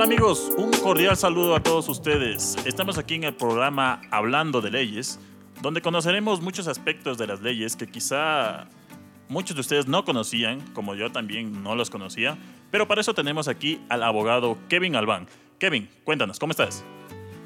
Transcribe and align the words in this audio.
tal 0.00 0.06
amigos? 0.06 0.50
Un 0.56 0.70
cordial 0.70 1.14
saludo 1.14 1.54
a 1.54 1.62
todos 1.62 1.86
ustedes. 1.90 2.56
Estamos 2.64 2.96
aquí 2.96 3.16
en 3.16 3.24
el 3.24 3.34
programa 3.34 4.00
Hablando 4.10 4.62
de 4.62 4.70
Leyes, 4.70 5.18
donde 5.60 5.82
conoceremos 5.82 6.40
muchos 6.40 6.68
aspectos 6.68 7.18
de 7.18 7.26
las 7.26 7.42
leyes 7.42 7.76
que 7.76 7.86
quizá 7.86 8.66
muchos 9.28 9.56
de 9.56 9.60
ustedes 9.60 9.88
no 9.88 10.06
conocían, 10.06 10.62
como 10.72 10.94
yo 10.94 11.12
también 11.12 11.62
no 11.62 11.74
los 11.74 11.90
conocía, 11.90 12.38
pero 12.70 12.88
para 12.88 13.02
eso 13.02 13.12
tenemos 13.12 13.46
aquí 13.46 13.78
al 13.90 14.02
abogado 14.02 14.56
Kevin 14.70 14.96
Albán. 14.96 15.26
Kevin, 15.58 15.90
cuéntanos, 16.04 16.38
¿cómo 16.38 16.52
estás? 16.52 16.82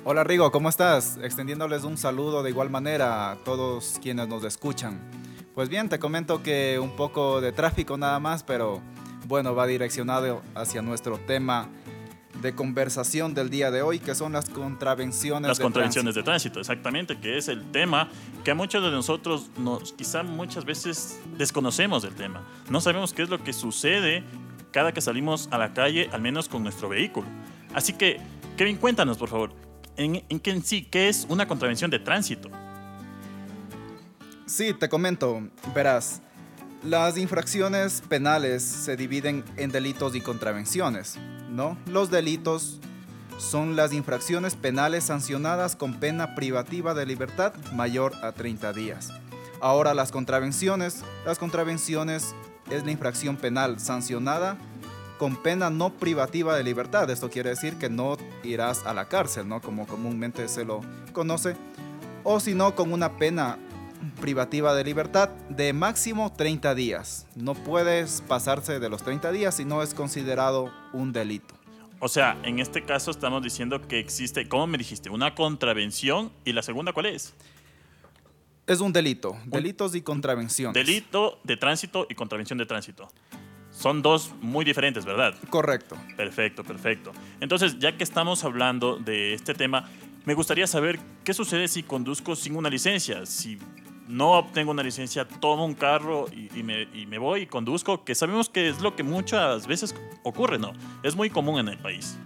Hola 0.04 0.22
Rigo, 0.22 0.52
¿cómo 0.52 0.68
estás? 0.68 1.18
Extendiéndoles 1.24 1.82
un 1.82 1.98
saludo 1.98 2.44
de 2.44 2.50
igual 2.50 2.70
manera 2.70 3.32
a 3.32 3.36
todos 3.36 3.98
quienes 4.00 4.28
nos 4.28 4.44
escuchan. 4.44 5.00
Pues 5.56 5.68
bien, 5.68 5.88
te 5.88 5.98
comento 5.98 6.40
que 6.40 6.78
un 6.78 6.94
poco 6.94 7.40
de 7.40 7.50
tráfico 7.50 7.98
nada 7.98 8.20
más, 8.20 8.44
pero 8.44 8.80
bueno, 9.26 9.56
va 9.56 9.66
direccionado 9.66 10.42
hacia 10.54 10.82
nuestro 10.82 11.18
tema 11.18 11.68
de 12.40 12.54
conversación 12.54 13.34
del 13.34 13.50
día 13.50 13.70
de 13.70 13.82
hoy, 13.82 13.98
que 13.98 14.14
son 14.14 14.32
las 14.32 14.48
contravenciones 14.48 15.48
las 15.48 15.58
de 15.58 15.62
contravenciones 15.62 16.14
de 16.14 16.22
tránsito, 16.22 16.60
exactamente, 16.60 17.18
que 17.18 17.38
es 17.38 17.48
el 17.48 17.70
tema 17.70 18.08
que 18.44 18.50
a 18.50 18.54
muchos 18.54 18.82
de 18.82 18.90
nosotros 18.90 19.50
nos, 19.58 19.92
quizá 19.92 20.22
muchas 20.22 20.64
veces 20.64 21.20
desconocemos 21.38 22.02
del 22.02 22.14
tema. 22.14 22.42
No 22.68 22.80
sabemos 22.80 23.12
qué 23.12 23.22
es 23.22 23.28
lo 23.28 23.42
que 23.42 23.52
sucede 23.52 24.24
cada 24.72 24.92
que 24.92 25.00
salimos 25.00 25.48
a 25.52 25.58
la 25.58 25.72
calle, 25.72 26.10
al 26.12 26.20
menos 26.20 26.48
con 26.48 26.62
nuestro 26.62 26.88
vehículo. 26.88 27.26
Así 27.74 27.92
que, 27.92 28.20
Kevin, 28.56 28.76
cuéntanos, 28.76 29.16
por 29.16 29.28
favor, 29.28 29.52
¿en, 29.96 30.24
en 30.28 30.40
qué 30.40 30.50
en 30.50 30.64
sí, 30.64 30.82
qué 30.82 31.08
es 31.08 31.26
una 31.28 31.46
contravención 31.46 31.90
de 31.90 32.00
tránsito? 32.00 32.50
Sí, 34.46 34.74
te 34.74 34.88
comento, 34.88 35.48
verás, 35.74 36.20
las 36.84 37.16
infracciones 37.16 38.02
penales 38.08 38.62
se 38.62 38.94
dividen 38.96 39.42
en 39.56 39.70
delitos 39.70 40.14
y 40.14 40.20
contravenciones, 40.20 41.18
¿no? 41.54 41.76
Los 41.86 42.10
delitos 42.10 42.80
son 43.38 43.76
las 43.76 43.92
infracciones 43.92 44.56
penales 44.56 45.04
sancionadas 45.04 45.76
con 45.76 45.94
pena 45.94 46.34
privativa 46.34 46.94
de 46.94 47.06
libertad 47.06 47.54
mayor 47.72 48.12
a 48.22 48.32
30 48.32 48.72
días. 48.72 49.10
Ahora 49.60 49.94
las 49.94 50.12
contravenciones, 50.12 51.02
las 51.24 51.38
contravenciones 51.38 52.34
es 52.70 52.84
la 52.84 52.90
infracción 52.90 53.36
penal 53.36 53.80
sancionada 53.80 54.58
con 55.18 55.36
pena 55.36 55.70
no 55.70 55.90
privativa 55.90 56.56
de 56.56 56.64
libertad. 56.64 57.08
Esto 57.08 57.30
quiere 57.30 57.50
decir 57.50 57.76
que 57.76 57.88
no 57.88 58.16
irás 58.42 58.84
a 58.84 58.92
la 58.92 59.06
cárcel, 59.06 59.48
¿no? 59.48 59.60
Como 59.60 59.86
comúnmente 59.86 60.48
se 60.48 60.64
lo 60.64 60.80
conoce. 61.12 61.56
O 62.24 62.40
si 62.40 62.54
no, 62.54 62.74
con 62.74 62.92
una 62.92 63.16
pena 63.16 63.58
privativa 64.12 64.74
de 64.74 64.84
libertad 64.84 65.30
de 65.48 65.72
máximo 65.72 66.32
30 66.32 66.74
días. 66.74 67.26
No 67.36 67.54
puedes 67.54 68.22
pasarse 68.22 68.78
de 68.80 68.88
los 68.88 69.02
30 69.02 69.32
días 69.32 69.56
si 69.56 69.64
no 69.64 69.82
es 69.82 69.94
considerado 69.94 70.72
un 70.92 71.12
delito. 71.12 71.54
O 72.00 72.08
sea, 72.08 72.38
en 72.42 72.58
este 72.58 72.84
caso 72.84 73.10
estamos 73.10 73.42
diciendo 73.42 73.80
que 73.80 73.98
existe, 73.98 74.48
¿cómo 74.48 74.66
me 74.66 74.78
dijiste? 74.78 75.10
Una 75.10 75.34
contravención 75.34 76.32
y 76.44 76.52
la 76.52 76.62
segunda, 76.62 76.92
¿cuál 76.92 77.06
es? 77.06 77.34
Es 78.66 78.80
un 78.80 78.92
delito, 78.92 79.36
delitos 79.46 79.94
y 79.94 80.02
contravenciones. 80.02 80.74
Delito 80.74 81.38
de 81.44 81.56
tránsito 81.56 82.06
y 82.08 82.14
contravención 82.14 82.58
de 82.58 82.66
tránsito. 82.66 83.08
Son 83.70 84.02
dos 84.02 84.32
muy 84.40 84.64
diferentes, 84.64 85.04
¿verdad? 85.04 85.34
Correcto. 85.50 85.96
Perfecto, 86.16 86.62
perfecto. 86.62 87.12
Entonces, 87.40 87.78
ya 87.78 87.96
que 87.96 88.04
estamos 88.04 88.44
hablando 88.44 88.96
de 88.96 89.34
este 89.34 89.52
tema, 89.52 89.90
me 90.24 90.34
gustaría 90.34 90.66
saber 90.66 91.00
qué 91.24 91.34
sucede 91.34 91.68
si 91.68 91.82
conduzco 91.82 92.36
sin 92.36 92.56
una 92.56 92.70
licencia. 92.70 93.26
Si 93.26 93.58
no 94.08 94.32
obtengo 94.32 94.70
una 94.70 94.82
licencia, 94.82 95.26
tomo 95.26 95.64
un 95.64 95.74
carro 95.74 96.26
y, 96.30 96.62
me, 96.62 97.18
voy 97.18 97.42
y 97.42 97.46
conduzco, 97.46 98.04
que 98.04 98.14
sabemos 98.14 98.48
que 98.48 98.68
es 98.68 98.80
lo 98.80 98.94
que 98.96 99.02
muchas 99.02 99.66
veces 99.66 99.94
ocurre, 100.22 100.58
¿no? 100.58 100.72
Es 101.02 101.16
muy 101.16 101.30
común 101.30 101.60
en 101.60 101.68
el 101.68 101.78
país. 101.78 102.18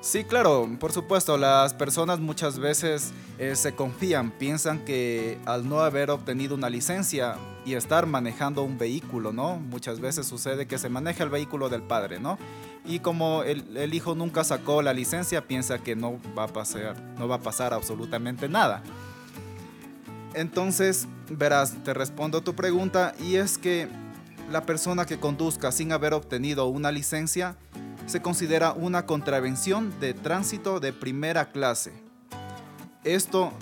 Sí, 0.00 0.24
claro, 0.24 0.66
por 0.78 0.92
supuesto, 0.92 1.36
las 1.36 1.74
personas 1.74 2.20
muchas 2.20 2.58
veces 2.58 3.12
eh, 3.38 3.54
se 3.54 3.74
confían, 3.74 4.30
piensan 4.30 4.82
que 4.86 5.38
al 5.44 5.68
no 5.68 5.80
haber 5.80 6.10
obtenido 6.10 6.54
una 6.54 6.70
licencia 6.70 7.36
y 7.66 7.74
estar 7.74 8.06
manejando 8.06 8.62
un 8.62 8.78
vehículo, 8.78 9.34
¿no? 9.34 9.56
Muchas 9.56 10.00
veces 10.00 10.26
sucede 10.26 10.66
que 10.66 10.78
se 10.78 10.88
maneja 10.88 11.22
el 11.22 11.28
vehículo 11.28 11.68
del 11.68 11.82
padre, 11.82 12.18
¿no? 12.18 12.38
Y 12.86 13.00
como 13.00 13.42
el, 13.42 13.76
el 13.76 13.92
hijo 13.92 14.14
nunca 14.14 14.42
sacó 14.42 14.80
la 14.80 14.94
licencia, 14.94 15.46
piensa 15.46 15.80
que 15.80 15.94
no 15.94 16.18
va 16.36 16.44
a 16.44 16.48
pasar, 16.48 16.96
no 17.18 17.28
va 17.28 17.34
a 17.34 17.40
pasar 17.40 17.74
absolutamente 17.74 18.48
nada. 18.48 18.82
Entonces, 20.34 21.08
verás, 21.28 21.74
te 21.84 21.94
respondo 21.94 22.42
tu 22.42 22.54
pregunta 22.54 23.14
y 23.20 23.36
es 23.36 23.58
que 23.58 23.88
la 24.50 24.62
persona 24.62 25.06
que 25.06 25.18
conduzca 25.18 25.72
sin 25.72 25.92
haber 25.92 26.14
obtenido 26.14 26.66
una 26.66 26.92
licencia 26.92 27.56
se 28.06 28.22
considera 28.22 28.72
una 28.72 29.06
contravención 29.06 29.98
de 30.00 30.14
tránsito 30.14 30.80
de 30.80 30.92
primera 30.92 31.52
clase. 31.52 31.92
Esto 33.04 33.52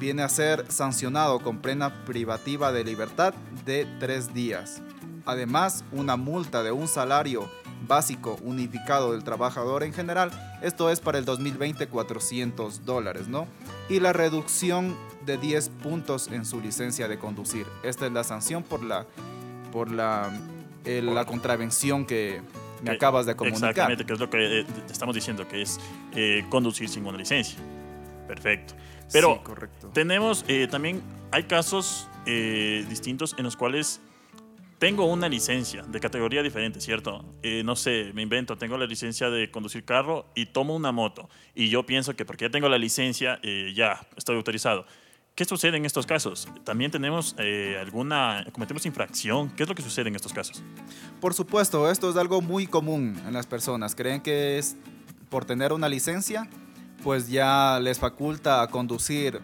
viene 0.00 0.22
a 0.22 0.28
ser 0.28 0.64
sancionado 0.70 1.40
con 1.40 1.58
pena 1.58 2.04
privativa 2.04 2.72
de 2.72 2.84
libertad 2.84 3.34
de 3.64 3.86
tres 3.98 4.32
días. 4.32 4.80
Además, 5.26 5.84
una 5.92 6.16
multa 6.16 6.62
de 6.62 6.72
un 6.72 6.88
salario 6.88 7.50
básico 7.86 8.38
unificado 8.42 9.12
del 9.12 9.24
trabajador 9.24 9.82
en 9.82 9.92
general, 9.92 10.30
esto 10.62 10.90
es 10.90 11.00
para 11.00 11.18
el 11.18 11.24
2020 11.24 11.86
400 11.88 12.84
dólares, 12.84 13.28
¿no? 13.28 13.46
Y 13.88 14.00
la 14.00 14.12
reducción 14.12 14.96
de 15.28 15.36
10 15.36 15.68
puntos 15.68 16.28
en 16.28 16.44
su 16.44 16.60
licencia 16.60 17.06
de 17.06 17.18
conducir. 17.18 17.66
Esta 17.84 18.06
es 18.06 18.12
la 18.12 18.24
sanción 18.24 18.64
por 18.64 18.82
la, 18.82 19.06
por 19.70 19.92
la, 19.92 20.32
eh, 20.84 21.02
la 21.02 21.24
contravención 21.26 22.06
que 22.06 22.40
me 22.82 22.92
acabas 22.92 23.26
de 23.26 23.36
comunicar. 23.36 23.70
Exactamente, 23.70 24.06
que 24.06 24.12
es 24.14 24.18
lo 24.18 24.30
que 24.30 24.60
eh, 24.60 24.66
estamos 24.90 25.14
diciendo, 25.14 25.46
que 25.46 25.62
es 25.62 25.78
eh, 26.14 26.44
conducir 26.48 26.88
sin 26.88 27.06
una 27.06 27.18
licencia. 27.18 27.58
Perfecto. 28.26 28.74
Pero 29.12 29.34
sí, 29.34 29.40
correcto. 29.44 29.88
tenemos 29.88 30.44
también, 30.70 31.02
hay 31.30 31.44
casos 31.44 32.08
distintos 32.26 33.34
en 33.38 33.44
los 33.44 33.56
cuales 33.56 34.02
tengo 34.78 35.06
una 35.06 35.28
licencia 35.28 35.82
de 35.82 35.98
categoría 35.98 36.42
diferente, 36.42 36.80
¿cierto? 36.80 37.24
Eh, 37.42 37.62
no 37.64 37.74
sé, 37.74 38.12
me 38.14 38.22
invento, 38.22 38.56
tengo 38.56 38.78
la 38.78 38.86
licencia 38.86 39.28
de 39.28 39.50
conducir 39.50 39.84
carro 39.84 40.26
y 40.36 40.46
tomo 40.46 40.76
una 40.76 40.92
moto. 40.92 41.28
Y 41.54 41.68
yo 41.68 41.84
pienso 41.84 42.14
que 42.14 42.24
porque 42.24 42.44
ya 42.44 42.50
tengo 42.50 42.68
la 42.68 42.78
licencia, 42.78 43.40
eh, 43.42 43.72
ya 43.74 44.06
estoy 44.16 44.36
autorizado. 44.36 44.86
¿Qué 45.38 45.44
sucede 45.44 45.76
en 45.76 45.84
estos 45.84 46.04
casos? 46.04 46.48
¿También 46.64 46.90
tenemos 46.90 47.36
eh, 47.38 47.78
alguna, 47.80 48.44
cometemos 48.50 48.84
infracción? 48.86 49.50
¿Qué 49.50 49.62
es 49.62 49.68
lo 49.68 49.76
que 49.76 49.82
sucede 49.82 50.08
en 50.08 50.16
estos 50.16 50.32
casos? 50.32 50.64
Por 51.20 51.32
supuesto, 51.32 51.88
esto 51.88 52.10
es 52.10 52.16
algo 52.16 52.40
muy 52.40 52.66
común 52.66 53.16
en 53.24 53.32
las 53.34 53.46
personas. 53.46 53.94
Creen 53.94 54.20
que 54.20 54.58
es 54.58 54.74
por 55.28 55.44
tener 55.44 55.72
una 55.72 55.88
licencia, 55.88 56.48
pues 57.04 57.28
ya 57.28 57.78
les 57.78 58.00
faculta 58.00 58.62
a 58.62 58.66
conducir 58.66 59.40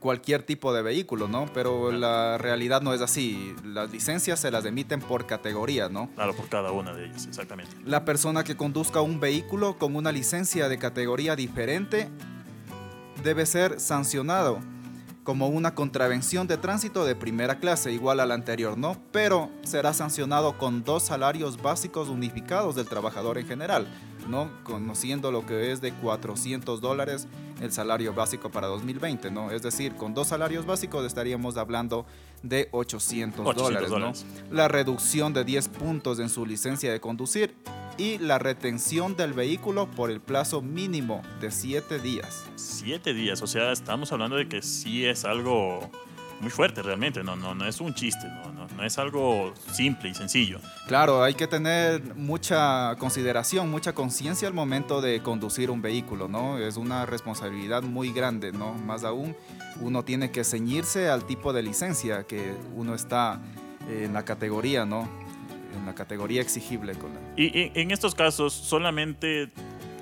cualquier 0.00 0.42
tipo 0.42 0.74
de 0.74 0.82
vehículo, 0.82 1.28
¿no? 1.28 1.46
Pero 1.54 1.92
la 1.92 2.36
realidad 2.36 2.82
no 2.82 2.92
es 2.92 3.00
así. 3.00 3.54
Las 3.64 3.92
licencias 3.92 4.40
se 4.40 4.50
las 4.50 4.64
emiten 4.64 4.98
por 4.98 5.26
categoría, 5.26 5.88
¿no? 5.88 6.10
Claro, 6.16 6.34
por 6.34 6.48
cada 6.48 6.72
una 6.72 6.94
de 6.94 7.06
ellas, 7.06 7.26
exactamente. 7.26 7.76
La 7.84 8.04
persona 8.04 8.42
que 8.42 8.56
conduzca 8.56 9.00
un 9.02 9.20
vehículo 9.20 9.78
con 9.78 9.94
una 9.94 10.10
licencia 10.10 10.68
de 10.68 10.78
categoría 10.78 11.36
diferente 11.36 12.08
debe 13.22 13.46
ser 13.46 13.78
sancionado 13.78 14.58
como 15.24 15.48
una 15.48 15.74
contravención 15.74 16.46
de 16.48 16.56
tránsito 16.56 17.04
de 17.04 17.14
primera 17.14 17.58
clase, 17.58 17.92
igual 17.92 18.20
a 18.20 18.26
la 18.26 18.34
anterior, 18.34 18.76
¿no? 18.76 18.96
Pero 19.12 19.50
será 19.62 19.92
sancionado 19.92 20.58
con 20.58 20.82
dos 20.82 21.04
salarios 21.04 21.62
básicos 21.62 22.08
unificados 22.08 22.74
del 22.74 22.86
trabajador 22.86 23.38
en 23.38 23.46
general, 23.46 23.86
¿no? 24.28 24.50
Conociendo 24.64 25.30
lo 25.30 25.46
que 25.46 25.70
es 25.70 25.80
de 25.80 25.92
400 25.92 26.80
dólares 26.80 27.28
el 27.60 27.70
salario 27.72 28.12
básico 28.12 28.50
para 28.50 28.66
2020, 28.66 29.30
¿no? 29.30 29.52
Es 29.52 29.62
decir, 29.62 29.94
con 29.94 30.12
dos 30.12 30.28
salarios 30.28 30.66
básicos 30.66 31.06
estaríamos 31.06 31.56
hablando 31.56 32.04
de 32.42 32.68
800, 32.72 33.46
800 33.46 33.62
dólares, 33.62 33.90
dólares. 33.90 34.26
¿no? 34.50 34.56
La 34.56 34.66
reducción 34.66 35.32
de 35.32 35.44
10 35.44 35.68
puntos 35.68 36.18
en 36.18 36.28
su 36.28 36.44
licencia 36.44 36.90
de 36.90 37.00
conducir 37.00 37.54
y 37.98 38.18
la 38.18 38.38
retención 38.38 39.16
del 39.16 39.32
vehículo 39.32 39.90
por 39.90 40.10
el 40.10 40.20
plazo 40.20 40.62
mínimo 40.62 41.22
de 41.40 41.50
7 41.50 41.98
días. 41.98 42.44
Siete 42.56 43.14
días, 43.14 43.42
o 43.42 43.46
sea, 43.46 43.72
estamos 43.72 44.12
hablando 44.12 44.36
de 44.36 44.48
que 44.48 44.62
sí 44.62 45.04
es 45.04 45.24
algo 45.24 45.90
muy 46.40 46.50
fuerte 46.50 46.82
realmente, 46.82 47.22
no, 47.22 47.36
no, 47.36 47.54
no 47.54 47.66
es 47.66 47.80
un 47.80 47.94
chiste, 47.94 48.26
no, 48.26 48.52
no, 48.52 48.66
no 48.66 48.84
es 48.84 48.98
algo 48.98 49.54
simple 49.70 50.10
y 50.10 50.14
sencillo. 50.14 50.58
Claro, 50.88 51.22
hay 51.22 51.34
que 51.34 51.46
tener 51.46 52.16
mucha 52.16 52.96
consideración, 52.96 53.70
mucha 53.70 53.92
conciencia 53.92 54.48
al 54.48 54.54
momento 54.54 55.00
de 55.00 55.22
conducir 55.22 55.70
un 55.70 55.80
vehículo, 55.80 56.26
¿no? 56.26 56.58
Es 56.58 56.76
una 56.76 57.06
responsabilidad 57.06 57.82
muy 57.82 58.12
grande, 58.12 58.50
¿no? 58.50 58.74
Más 58.74 59.04
aún, 59.04 59.36
uno 59.80 60.04
tiene 60.04 60.32
que 60.32 60.42
ceñirse 60.42 61.08
al 61.08 61.24
tipo 61.26 61.52
de 61.52 61.62
licencia 61.62 62.24
que 62.24 62.56
uno 62.74 62.96
está 62.96 63.40
en 63.88 64.12
la 64.12 64.24
categoría, 64.24 64.84
¿no? 64.84 65.08
En 65.76 65.86
la 65.86 65.94
categoría 65.94 66.40
exigible. 66.40 66.94
Con 66.94 67.14
la... 67.14 67.20
Y, 67.36 67.46
y 67.58 67.72
en 67.74 67.90
estos 67.90 68.14
casos, 68.14 68.52
solamente 68.52 69.50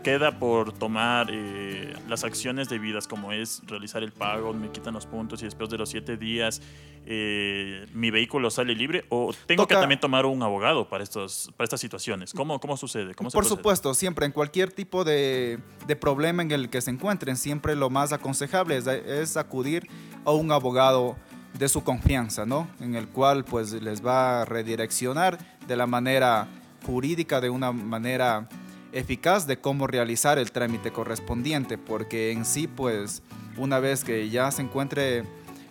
queda 0.03 0.39
por 0.39 0.73
tomar 0.73 1.29
eh, 1.31 1.93
las 2.09 2.25
acciones 2.25 2.69
debidas, 2.69 3.07
como 3.07 3.33
es 3.33 3.63
realizar 3.67 4.03
el 4.03 4.13
pago, 4.13 4.53
me 4.55 4.71
quitan 4.71 4.95
los 4.95 5.07
puntos 5.07 5.43
y 5.43 5.45
después 5.45 5.69
de 5.69 5.77
los 5.77 5.91
siete 5.91 6.17
días 6.17 6.63
eh, 7.05 7.87
mi 7.93 8.11
vehículo 8.11 8.51
sale 8.51 8.75
libre, 8.75 9.05
o 9.11 9.35
tengo 9.47 9.67
que 9.67 9.75
también 9.75 10.01
tomar 10.01 10.25
un 10.27 10.43
abogado 10.43 10.89
para, 10.89 11.05
estos, 11.05 11.51
para 11.57 11.65
estas 11.65 11.81
situaciones. 11.81 12.33
¿Cómo, 12.33 12.61
cómo 12.61 12.77
sucede? 12.77 13.15
¿Cómo 13.15 13.31
se 13.31 13.35
Por 13.35 13.43
procede? 13.45 13.59
supuesto, 13.59 13.95
siempre 13.95 14.27
en 14.27 14.33
cualquier 14.33 14.73
tipo 14.73 15.05
de, 15.05 15.59
de 15.87 15.97
problema 15.97 16.43
en 16.43 16.51
el 16.51 16.71
que 16.71 16.81
se 16.81 16.91
encuentren, 16.91 17.37
siempre 17.37 17.77
lo 17.77 17.91
más 17.91 18.13
aconsejable 18.13 18.79
es, 18.79 18.87
es 18.87 19.37
acudir 19.37 19.87
a 20.25 20.31
un 20.31 20.51
abogado 20.51 21.17
de 21.59 21.69
su 21.69 21.83
confianza, 21.83 22.47
¿no? 22.47 22.69
En 22.81 22.95
el 22.95 23.09
cual 23.09 23.45
pues 23.45 23.73
les 23.73 24.05
va 24.05 24.43
a 24.43 24.45
redireccionar 24.45 25.39
de 25.71 25.77
la 25.77 25.87
manera 25.87 26.49
jurídica, 26.85 27.41
de 27.41 27.49
una 27.49 27.71
manera 27.71 28.49
eficaz 28.93 29.47
de 29.47 29.61
cómo 29.61 29.87
realizar 29.87 30.37
el 30.37 30.51
trámite 30.51 30.91
correspondiente, 30.91 31.79
porque 31.79 32.33
en 32.33 32.45
sí 32.45 32.67
pues 32.67 33.23
una 33.57 33.79
vez 33.79 34.03
que 34.03 34.29
ya 34.31 34.51
se 34.51 34.63
encuentre 34.63 35.23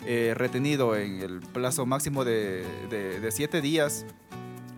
eh, 0.05 0.33
retenido 0.37 0.95
en 0.95 1.19
el 1.21 1.41
plazo 1.41 1.85
máximo 1.85 2.23
de, 2.23 2.65
siete 3.31 3.59
días, 3.59 4.05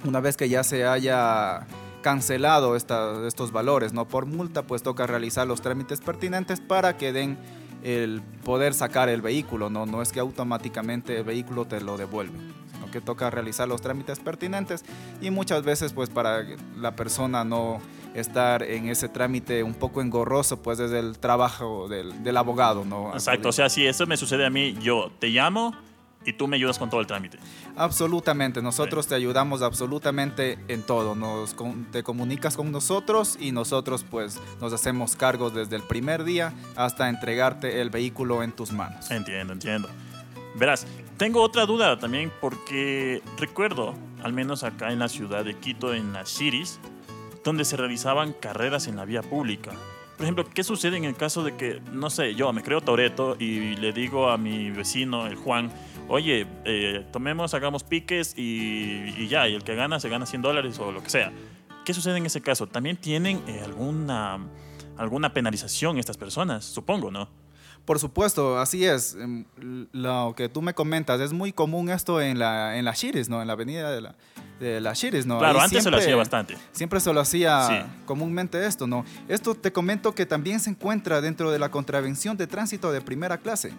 una 0.06 0.20
vez 0.22 0.38
que 0.38 0.50
ya 0.50 0.64
se 0.64 0.88
haya 0.88 1.68
cancelado 2.02 2.76
estos 2.76 3.52
valores, 3.52 3.94
¿no? 3.94 4.08
Por 4.08 4.26
multa, 4.26 4.64
pues 4.64 4.82
toca 4.82 5.06
realizar 5.06 5.46
los 5.46 5.62
trámites 5.62 6.02
pertinentes 6.02 6.60
para 6.60 6.98
que 6.98 7.14
den 7.14 7.38
el 7.84 8.24
poder 8.44 8.74
sacar 8.74 9.08
el 9.08 9.22
vehículo, 9.22 9.70
¿no? 9.70 9.86
No 9.86 10.02
es 10.02 10.12
que 10.12 10.20
automáticamente 10.20 11.20
el 11.20 11.24
vehículo 11.24 11.66
te 11.66 11.80
lo 11.80 11.98
devuelve, 11.98 12.40
sino 12.82 12.92
que 12.92 13.02
toca 13.02 13.30
realizar 13.30 13.68
los 13.68 13.82
trámites 13.82 14.20
pertinentes 14.20 14.84
y 15.22 15.30
muchas 15.30 15.64
veces, 15.64 15.94
pues 15.94 16.10
para 16.10 16.44
la 16.78 16.96
persona 16.96 17.44
no 17.44 17.80
estar 18.14 18.64
en 18.64 18.90
ese 18.90 19.08
trámite 19.08 19.64
un 19.64 19.74
poco 19.74 20.02
engorroso, 20.02 20.62
pues 20.62 20.80
es 20.80 20.92
el 20.92 21.18
trabajo 21.20 21.88
del, 21.88 22.24
del 22.24 22.38
abogado, 22.38 22.84
¿no? 22.84 23.14
Exacto, 23.14 23.50
o 23.50 23.52
sea, 23.52 23.70
si 23.70 23.86
eso 23.86 24.06
me 24.06 24.18
sucede 24.18 24.46
a 24.46 24.50
mí, 24.50 24.76
yo 24.82 25.12
te 25.20 25.28
llamo 25.28 25.74
y 26.26 26.34
tú 26.34 26.48
me 26.48 26.58
ayudas 26.58 26.78
con 26.78 26.90
todo 26.90 27.02
el 27.02 27.08
trámite. 27.08 27.40
Absolutamente, 27.76 28.62
nosotros 28.62 29.08
te 29.08 29.16
ayudamos 29.16 29.62
absolutamente 29.62 30.60
en 30.68 30.84
todo. 30.84 31.16
Nos, 31.16 31.56
te 31.92 32.04
comunicas 32.04 32.56
con 32.58 32.72
nosotros 32.72 33.38
y 33.40 33.52
nosotros 33.52 34.06
pues 34.10 34.40
nos 34.60 34.74
hacemos 34.74 35.16
cargo 35.16 35.50
desde 35.50 35.78
el 35.78 35.84
primer 35.84 36.24
día 36.24 36.54
hasta 36.76 37.10
entregarte 37.10 37.82
el 37.82 37.90
vehículo 37.90 38.44
en 38.44 38.52
tus 38.52 38.72
manos. 38.72 39.10
Entiendo, 39.10 39.54
entiendo. 39.54 39.90
Verás, 40.56 40.86
tengo 41.22 41.44
otra 41.44 41.68
duda 41.68 42.00
también 42.00 42.32
porque 42.42 43.22
recuerdo, 43.38 43.94
al 44.24 44.34
menos 44.34 44.64
acá 44.64 44.92
en 44.92 44.98
la 44.98 45.08
ciudad 45.08 45.46
de 45.46 45.54
Quito, 45.54 45.94
en 45.94 46.14
las 46.14 46.30
cities, 46.30 46.80
donde 47.44 47.64
se 47.64 47.78
realizaban 47.78 48.34
carreras 48.34 48.88
en 48.88 48.96
la 48.96 49.06
vía 49.06 49.22
pública. 49.22 49.70
Por 50.18 50.24
ejemplo, 50.24 50.50
¿qué 50.52 50.64
sucede 50.64 50.98
en 50.98 51.04
el 51.04 51.16
caso 51.16 51.44
de 51.44 51.56
que, 51.56 51.80
no 51.92 52.10
sé, 52.10 52.34
yo 52.34 52.52
me 52.54 52.64
creo 52.64 52.82
Toreto 52.82 53.36
y 53.38 53.76
le 53.76 53.94
digo 53.94 54.32
a 54.32 54.40
mi 54.40 54.72
vecino, 54.72 55.28
el 55.28 55.36
Juan, 55.36 55.72
oye, 56.08 56.48
eh, 56.66 57.06
tomemos, 57.12 57.54
hagamos 57.54 57.84
piques 57.84 58.34
y, 58.36 59.14
y 59.16 59.28
ya, 59.28 59.48
y 59.48 59.54
el 59.54 59.64
que 59.64 59.76
gana 59.76 60.00
se 60.00 60.10
gana 60.10 60.26
100 60.26 60.42
dólares 60.42 60.80
o 60.80 60.92
lo 60.92 61.04
que 61.04 61.12
sea? 61.12 61.32
¿Qué 61.86 61.94
sucede 61.94 62.18
en 62.18 62.26
ese 62.26 62.42
caso? 62.42 62.66
¿También 62.66 62.98
tienen 62.98 63.44
eh, 63.48 63.62
alguna, 63.64 64.40
alguna 64.98 65.32
penalización 65.32 66.00
estas 66.00 66.18
personas? 66.18 66.66
Supongo, 66.66 67.12
¿no? 67.12 67.41
Por 67.86 68.00
supuesto, 68.00 68.60
así 68.60 68.86
es. 68.86 69.16
Em, 69.16 69.46
Lo 69.92 70.34
que 70.38 70.50
tú 70.50 70.62
me 70.62 70.74
comentas, 70.74 71.20
es 71.20 71.34
muy 71.34 71.52
común 71.52 71.90
esto 71.90 72.22
en 72.22 72.40
la, 72.40 72.78
en 72.78 72.86
la 72.86 72.94
Shiris, 72.94 73.28
¿no? 73.30 73.42
En 73.42 73.48
la 73.48 73.54
avenida 73.54 73.92
de 73.92 74.02
la, 74.02 74.16
de 74.60 74.80
la 74.80 74.94
Shiris, 74.94 75.26
¿no? 75.26 75.40
Claro, 75.40 75.60
Ahí 75.60 75.66
antes 75.66 75.84
se 75.84 75.90
lo 75.92 75.98
hacía 75.98 76.16
bastante. 76.16 76.58
Siempre 76.72 77.00
se 77.00 77.12
lo 77.12 77.20
hacía 77.20 77.68
Sí. 77.68 78.02
comúnmente 78.06 78.66
esto, 78.66 78.86
¿no? 78.88 79.04
Esto 79.28 79.56
te 79.56 79.72
comento 79.74 80.14
que 80.14 80.26
también 80.26 80.60
se 80.60 80.70
encuentra 80.70 81.22
dentro 81.22 81.52
de 81.52 81.60
la 81.60 81.70
contravención 81.72 82.38
de 82.38 82.48
tránsito 82.48 82.92
de 82.92 83.02
primera 83.02 83.38
clase. 83.40 83.74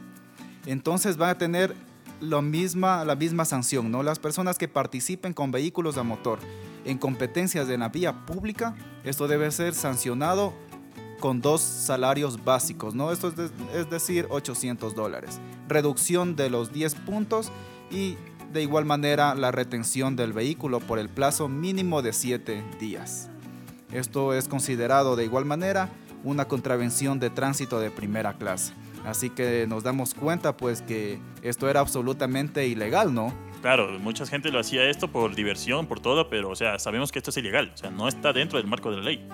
Entonces 0.67 1.21
va 1.21 1.31
a 1.31 1.39
tener 1.39 1.75
lo 2.21 2.41
misma, 2.43 3.05
la 3.05 3.17
misma 3.17 3.45
sanción, 3.45 3.91
¿no? 3.91 4.03
Las 4.03 4.19
personas 4.19 4.59
que 4.59 4.69
participen 4.69 5.33
con 5.33 5.51
vehículos 5.51 5.97
a 5.99 6.03
motor 6.03 6.39
en 6.85 6.99
competencias 6.99 7.67
de 7.69 7.79
la 7.79 7.89
vía 7.89 8.27
pública, 8.27 8.75
esto 9.05 9.27
debe 9.29 9.51
ser 9.51 9.75
sancionado 9.75 10.53
con 11.23 11.41
dos 11.41 11.61
salarios 11.61 12.45
básicos, 12.45 12.95
¿no? 12.97 13.13
Esto 13.13 13.29
es, 13.29 13.37
de- 13.37 13.51
es 13.75 13.89
decir, 13.89 14.27
800 14.29 14.97
dólares. 14.97 15.41
Reducción 15.69 16.35
de 16.35 16.51
los 16.51 16.73
10 16.73 16.97
puntos 16.97 17.53
y 17.93 18.17
de 18.53 18.63
igual 18.63 18.85
manera 18.85 19.35
la 19.37 19.53
retención 19.53 20.17
del 20.17 20.33
vehículo 20.33 20.81
por 20.81 20.99
el 20.99 21.09
plazo 21.09 21.49
mínimo 21.49 22.03
de 22.03 22.13
7 22.13 22.63
días. 22.81 23.31
Esto 23.93 24.35
es 24.35 24.49
considerado 24.49 25.15
de 25.15 25.25
igual 25.25 25.45
manera 25.45 25.89
una 26.25 26.47
contravención 26.47 27.21
de 27.21 27.31
tránsito 27.31 27.79
de 27.79 27.91
primera 27.93 28.33
clase. 28.35 28.73
Así 29.07 29.31
que 29.31 29.67
nos 29.69 29.85
damos 29.85 30.15
cuenta 30.15 30.57
pues 30.57 30.83
que 30.83 31.21
esto 31.43 31.69
era 31.71 31.79
absolutamente 31.81 32.67
ilegal, 32.67 33.15
¿no? 33.15 33.33
Claro, 33.61 33.97
mucha 34.01 34.27
gente 34.27 34.51
lo 34.51 34.59
hacía 34.59 34.91
esto 34.91 35.07
por 35.13 35.37
diversión, 35.37 35.87
por 35.87 36.01
todo, 36.01 36.29
pero, 36.29 36.51
o 36.51 36.57
sea, 36.57 36.81
sabemos 36.81 37.13
que 37.13 37.21
esto 37.21 37.31
es 37.31 37.37
ilegal, 37.37 37.71
o 37.73 37.77
sea, 37.77 37.91
no 37.93 38.09
está 38.09 38.33
dentro 38.33 38.59
del 38.59 38.67
marco 38.67 38.91
de 38.91 38.97
la 38.97 39.03
ley. 39.05 39.29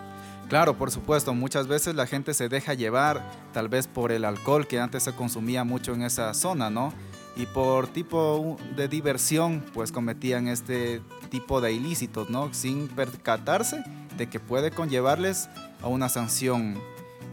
Claro, 0.49 0.79
por 0.79 0.91
supuesto, 0.91 1.35
muchas 1.35 1.67
veces 1.67 1.95
la 1.95 2.07
gente 2.07 2.33
se 2.33 2.49
deja 2.49 2.73
llevar 2.73 3.23
tal 3.53 3.69
vez 3.69 3.87
por 3.87 4.13
el 4.13 4.25
alcohol 4.25 4.67
que 4.67 4.81
antes 4.81 5.03
se 5.03 5.13
consumía 5.13 5.63
mucho 5.63 5.93
en 5.93 6.03
esa 6.03 6.33
zona, 6.33 6.71
¿no? 6.71 6.95
Y 7.37 7.45
por 7.45 7.87
tipo 7.89 8.57
de 8.75 8.89
diversión, 8.89 9.63
pues 9.75 9.93
cometían 9.93 10.49
este 10.49 11.03
tipo 11.29 11.61
de 11.61 11.73
ilícitos, 11.73 12.31
¿no? 12.31 12.53
Sin 12.55 12.89
percatarse 12.89 13.85
de 14.17 14.29
que 14.31 14.41
puede 14.41 14.71
conllevarles 14.71 15.51
a 15.83 15.89
una 15.89 16.09
sanción 16.09 16.81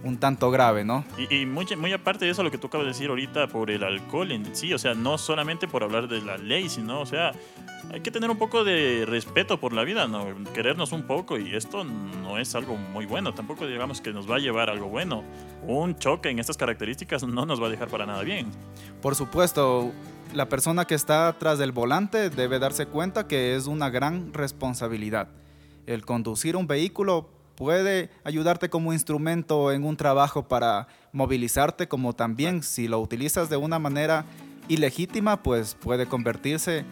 un 0.05 0.17
tanto 0.17 0.51
grave, 0.51 0.85
¿no? 0.85 1.03
Y, 1.17 1.41
y 1.41 1.45
muy, 1.45 1.65
muy 1.75 1.91
aparte 1.91 2.25
de 2.25 2.31
eso, 2.31 2.43
lo 2.43 2.51
que 2.51 2.59
tú 2.59 2.67
acabas 2.67 2.85
de 2.85 2.93
decir 2.93 3.09
ahorita 3.09 3.47
por 3.47 3.71
el 3.71 3.83
alcohol 3.83 4.31
en 4.31 4.55
sí, 4.55 4.71
o 4.73 4.77
sea, 4.77 4.93
no 4.93 5.17
solamente 5.17 5.67
por 5.67 5.83
hablar 5.83 6.07
de 6.07 6.21
la 6.21 6.37
ley, 6.37 6.69
sino, 6.69 7.01
o 7.01 7.05
sea, 7.07 7.33
hay 7.91 8.01
que 8.01 8.11
tener 8.11 8.29
un 8.29 8.37
poco 8.37 8.63
de 8.63 9.05
respeto 9.07 9.59
por 9.59 9.73
la 9.73 9.83
vida, 9.83 10.07
¿no? 10.07 10.27
Querernos 10.53 10.91
un 10.91 11.03
poco 11.03 11.39
y 11.39 11.55
esto 11.55 11.83
no 11.83 12.37
es 12.37 12.53
algo 12.53 12.77
muy 12.77 13.05
bueno, 13.05 13.33
tampoco 13.33 13.65
digamos 13.65 13.99
que 13.99 14.13
nos 14.13 14.29
va 14.29 14.35
a 14.35 14.39
llevar 14.39 14.69
a 14.69 14.73
algo 14.73 14.87
bueno. 14.89 15.23
Un 15.63 15.97
choque 15.97 16.29
en 16.29 16.39
estas 16.39 16.57
características 16.57 17.23
no 17.23 17.45
nos 17.45 17.61
va 17.61 17.67
a 17.67 17.69
dejar 17.69 17.87
para 17.87 18.05
nada 18.05 18.21
bien. 18.21 18.51
Por 19.01 19.15
supuesto, 19.15 19.91
la 20.33 20.49
persona 20.49 20.85
que 20.85 20.95
está 20.95 21.27
atrás 21.27 21.57
del 21.57 21.71
volante 21.71 22.29
debe 22.29 22.59
darse 22.59 22.85
cuenta 22.85 23.27
que 23.27 23.55
es 23.55 23.65
una 23.65 23.89
gran 23.89 24.33
responsabilidad. 24.33 25.29
El 25.87 26.05
conducir 26.05 26.55
un 26.55 26.67
vehículo 26.67 27.29
puede 27.55 28.09
ayudarte 28.23 28.69
como 28.69 28.93
instrumento 28.93 29.71
en 29.71 29.83
un 29.83 29.97
trabajo 29.97 30.47
para 30.47 30.87
movilizarte, 31.11 31.87
como 31.87 32.13
también 32.13 32.63
si 32.63 32.87
lo 32.87 32.99
utilizas 32.99 33.49
de 33.49 33.57
una 33.57 33.79
manera 33.79 34.25
ilegítima, 34.67 35.41
pues 35.43 35.75
puede 35.75 36.05
convertirse 36.05 36.85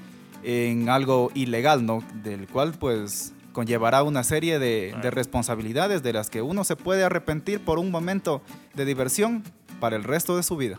en 0.43 0.89
algo 0.89 1.31
ilegal, 1.33 1.85
¿no? 1.85 2.03
Del 2.23 2.47
cual 2.47 2.73
pues 2.73 3.33
conllevará 3.51 4.03
una 4.03 4.23
serie 4.23 4.59
de, 4.59 4.95
de 5.01 5.11
responsabilidades 5.11 6.01
de 6.03 6.13
las 6.13 6.29
que 6.29 6.41
uno 6.41 6.63
se 6.63 6.75
puede 6.75 7.03
arrepentir 7.03 7.63
por 7.63 7.79
un 7.79 7.91
momento 7.91 8.41
de 8.73 8.85
diversión 8.85 9.43
para 9.79 9.95
el 9.95 10.03
resto 10.03 10.35
de 10.35 10.43
su 10.43 10.57
vida. 10.57 10.77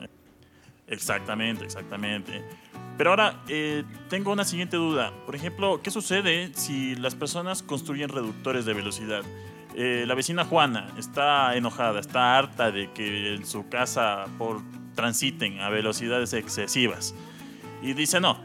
Exactamente, 0.86 1.64
exactamente. 1.64 2.42
Pero 2.96 3.10
ahora 3.10 3.42
eh, 3.48 3.84
tengo 4.08 4.32
una 4.32 4.44
siguiente 4.44 4.76
duda. 4.76 5.12
Por 5.26 5.34
ejemplo, 5.34 5.80
¿qué 5.82 5.90
sucede 5.90 6.52
si 6.54 6.94
las 6.94 7.14
personas 7.14 7.62
construyen 7.62 8.08
reductores 8.08 8.64
de 8.64 8.74
velocidad? 8.74 9.22
Eh, 9.76 10.04
la 10.06 10.14
vecina 10.14 10.44
Juana 10.44 10.88
está 10.98 11.56
enojada, 11.56 11.98
está 12.00 12.38
harta 12.38 12.70
de 12.70 12.92
que 12.92 13.34
en 13.34 13.44
su 13.44 13.68
casa 13.68 14.26
por 14.38 14.62
transiten 14.94 15.60
a 15.60 15.68
velocidades 15.68 16.32
excesivas. 16.32 17.14
Y 17.82 17.92
dice, 17.92 18.20
no, 18.20 18.38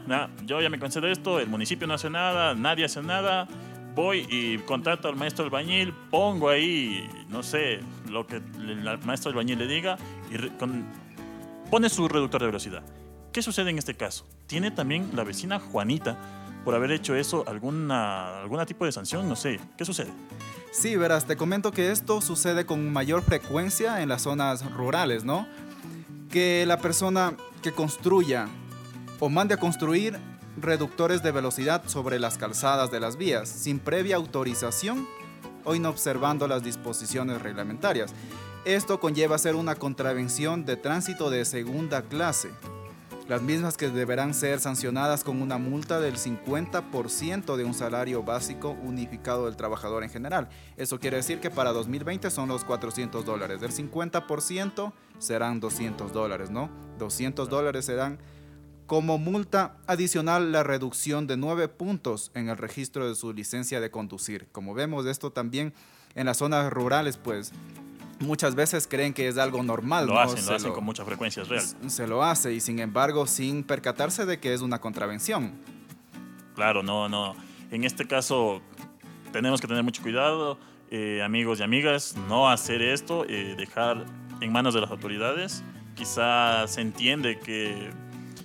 yo 0.44 0.60
ya 0.60 0.68
me 0.68 0.78
de 0.78 1.12
esto, 1.12 1.38
el 1.38 1.48
municipio 1.48 1.86
no 1.86 1.94
hace 1.94 2.10
nada, 2.10 2.54
nadie 2.54 2.84
hace 2.84 3.00
nada, 3.02 3.46
voy 3.94 4.26
y 4.28 4.58
contrato 4.58 5.08
al 5.08 5.16
maestro 5.16 5.44
albañil, 5.44 5.94
pongo 6.10 6.50
ahí, 6.50 7.08
no 7.28 7.42
sé, 7.42 7.80
lo 8.08 8.26
que 8.26 8.36
el 8.36 8.98
maestro 9.04 9.30
albañil 9.30 9.58
le 9.58 9.66
diga, 9.66 9.96
y 10.30 10.48
con- 10.58 10.84
pone 11.70 11.88
su 11.88 12.06
reductor 12.08 12.40
de 12.40 12.46
velocidad. 12.48 12.82
¿Qué 13.32 13.40
sucede 13.40 13.70
en 13.70 13.78
este 13.78 13.94
caso? 13.94 14.26
¿Tiene 14.46 14.72
también 14.72 15.10
la 15.14 15.22
vecina 15.24 15.60
Juanita, 15.60 16.18
por 16.64 16.74
haber 16.74 16.90
hecho 16.90 17.14
eso, 17.14 17.44
alguna, 17.46 18.40
alguna 18.42 18.66
tipo 18.66 18.84
de 18.84 18.92
sanción? 18.92 19.28
No 19.28 19.36
sé, 19.36 19.58
¿qué 19.78 19.84
sucede? 19.84 20.10
Sí, 20.72 20.96
verás, 20.96 21.26
te 21.26 21.36
comento 21.36 21.72
que 21.72 21.90
esto 21.90 22.20
sucede 22.20 22.64
con 22.64 22.92
mayor 22.92 23.22
frecuencia 23.22 24.02
en 24.02 24.08
las 24.08 24.22
zonas 24.22 24.70
rurales, 24.72 25.24
¿no? 25.24 25.48
Que 26.30 26.64
la 26.64 26.78
persona 26.78 27.34
que 27.60 27.72
construya 27.72 28.46
o 29.18 29.28
mande 29.28 29.54
a 29.54 29.56
construir 29.56 30.16
reductores 30.56 31.24
de 31.24 31.32
velocidad 31.32 31.82
sobre 31.86 32.20
las 32.20 32.38
calzadas 32.38 32.92
de 32.92 33.00
las 33.00 33.16
vías 33.16 33.48
sin 33.48 33.80
previa 33.80 34.14
autorización 34.14 35.08
o 35.64 35.74
inobservando 35.74 36.46
las 36.46 36.62
disposiciones 36.62 37.42
reglamentarias. 37.42 38.14
Esto 38.64 39.00
conlleva 39.00 39.38
ser 39.38 39.56
una 39.56 39.74
contravención 39.74 40.64
de 40.64 40.76
tránsito 40.76 41.30
de 41.30 41.44
segunda 41.46 42.02
clase, 42.02 42.50
las 43.30 43.42
mismas 43.42 43.76
que 43.76 43.90
deberán 43.90 44.34
ser 44.34 44.58
sancionadas 44.58 45.22
con 45.22 45.40
una 45.40 45.56
multa 45.56 46.00
del 46.00 46.16
50% 46.16 47.54
de 47.54 47.62
un 47.62 47.74
salario 47.74 48.24
básico 48.24 48.70
unificado 48.82 49.44
del 49.44 49.54
trabajador 49.54 50.02
en 50.02 50.10
general. 50.10 50.48
Eso 50.76 50.98
quiere 50.98 51.18
decir 51.18 51.38
que 51.38 51.48
para 51.48 51.70
2020 51.70 52.28
son 52.28 52.48
los 52.48 52.64
400 52.64 53.24
dólares. 53.24 53.60
Del 53.60 53.70
50% 53.70 54.92
serán 55.20 55.60
200 55.60 56.12
dólares, 56.12 56.50
¿no? 56.50 56.70
200 56.98 57.48
dólares 57.48 57.84
serán 57.84 58.18
como 58.86 59.16
multa 59.16 59.76
adicional 59.86 60.50
la 60.50 60.64
reducción 60.64 61.28
de 61.28 61.36
9 61.36 61.68
puntos 61.68 62.32
en 62.34 62.48
el 62.48 62.56
registro 62.56 63.08
de 63.08 63.14
su 63.14 63.32
licencia 63.32 63.80
de 63.80 63.92
conducir. 63.92 64.48
Como 64.50 64.74
vemos 64.74 65.06
esto 65.06 65.30
también 65.30 65.72
en 66.16 66.26
las 66.26 66.38
zonas 66.38 66.68
rurales, 66.72 67.16
pues 67.16 67.52
muchas 68.20 68.54
veces 68.54 68.86
creen 68.86 69.12
que 69.12 69.28
es 69.28 69.38
algo 69.38 69.62
normal. 69.62 70.06
Lo 70.06 70.18
hacen, 70.18 70.44
lo 70.46 70.54
hacen 70.54 70.72
con 70.72 70.84
mucha 70.84 71.04
frecuencia, 71.04 71.42
es 71.42 71.48
real. 71.48 71.64
Se 71.88 72.06
lo 72.06 72.22
hace 72.22 72.52
y 72.52 72.60
sin 72.60 72.78
embargo 72.78 73.26
sin 73.26 73.64
percatarse 73.64 74.26
de 74.26 74.38
que 74.38 74.54
es 74.54 74.60
una 74.60 74.80
contravención. 74.80 75.54
Claro, 76.54 76.82
no, 76.82 77.08
no. 77.08 77.34
En 77.70 77.84
este 77.84 78.06
caso 78.06 78.60
tenemos 79.32 79.60
que 79.60 79.66
tener 79.66 79.82
mucho 79.82 80.02
cuidado, 80.02 80.58
eh, 80.90 81.22
amigos 81.22 81.60
y 81.60 81.62
amigas, 81.62 82.16
no 82.28 82.48
hacer 82.50 82.82
esto, 82.82 83.24
eh, 83.28 83.54
dejar 83.56 84.04
en 84.40 84.52
manos 84.52 84.74
de 84.74 84.80
las 84.80 84.90
autoridades. 84.90 85.62
Quizás 85.94 86.74
se 86.74 86.80
entiende 86.80 87.38
que 87.38 87.90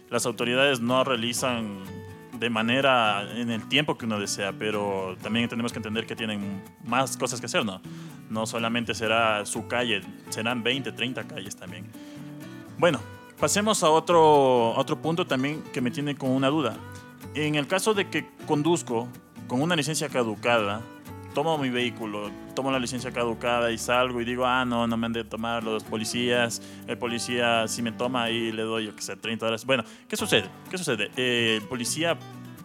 las 0.09 0.25
autoridades 0.25 0.79
no 0.79 1.03
realizan 1.03 1.83
de 2.39 2.49
manera 2.49 3.27
en 3.35 3.49
el 3.51 3.67
tiempo 3.67 3.97
que 3.97 4.05
uno 4.05 4.19
desea, 4.19 4.53
pero 4.57 5.15
también 5.21 5.47
tenemos 5.49 5.71
que 5.71 5.79
entender 5.79 6.05
que 6.05 6.15
tienen 6.15 6.63
más 6.83 7.17
cosas 7.17 7.39
que 7.39 7.45
hacer, 7.45 7.65
¿no? 7.65 7.81
No 8.29 8.45
solamente 8.45 8.93
será 8.93 9.45
su 9.45 9.67
calle, 9.67 10.01
serán 10.29 10.63
20, 10.63 10.91
30 10.91 11.23
calles 11.25 11.55
también. 11.55 11.85
Bueno, 12.77 12.99
pasemos 13.39 13.83
a 13.83 13.89
otro, 13.89 14.71
otro 14.71 15.01
punto 15.01 15.25
también 15.25 15.63
que 15.73 15.81
me 15.81 15.91
tiene 15.91 16.15
con 16.15 16.31
una 16.31 16.49
duda. 16.49 16.75
En 17.33 17.55
el 17.55 17.67
caso 17.67 17.93
de 17.93 18.09
que 18.09 18.27
conduzco 18.47 19.07
con 19.47 19.61
una 19.61 19.75
licencia 19.75 20.09
caducada, 20.09 20.81
tomo 21.35 21.57
mi 21.57 21.69
vehículo, 21.69 22.31
tomo 22.55 22.71
la 22.71 22.79
licencia 22.79 23.11
caducada 23.11 23.69
y 23.69 23.77
salgo 23.77 24.21
y 24.21 24.25
digo, 24.25 24.45
ah, 24.45 24.63
no, 24.65 24.87
no 24.87 24.97
me 24.97 25.05
han 25.05 25.13
de 25.13 25.25
tomar 25.25 25.63
los 25.63 25.83
policías. 25.83 26.61
El 26.87 26.97
policía, 26.97 27.67
si 27.67 27.81
me 27.83 27.91
toma 27.91 28.23
ahí, 28.23 28.53
le 28.53 28.63
doy, 28.63 28.85
yo 28.85 28.95
qué 28.95 29.01
sé, 29.01 29.17
30 29.17 29.45
dólares. 29.45 29.65
Bueno, 29.65 29.83
¿qué 30.07 30.15
sucede? 30.15 30.49
¿Qué 30.71 30.77
sucede? 30.77 31.11
Eh, 31.17 31.59
el 31.61 31.67
policía, 31.67 32.17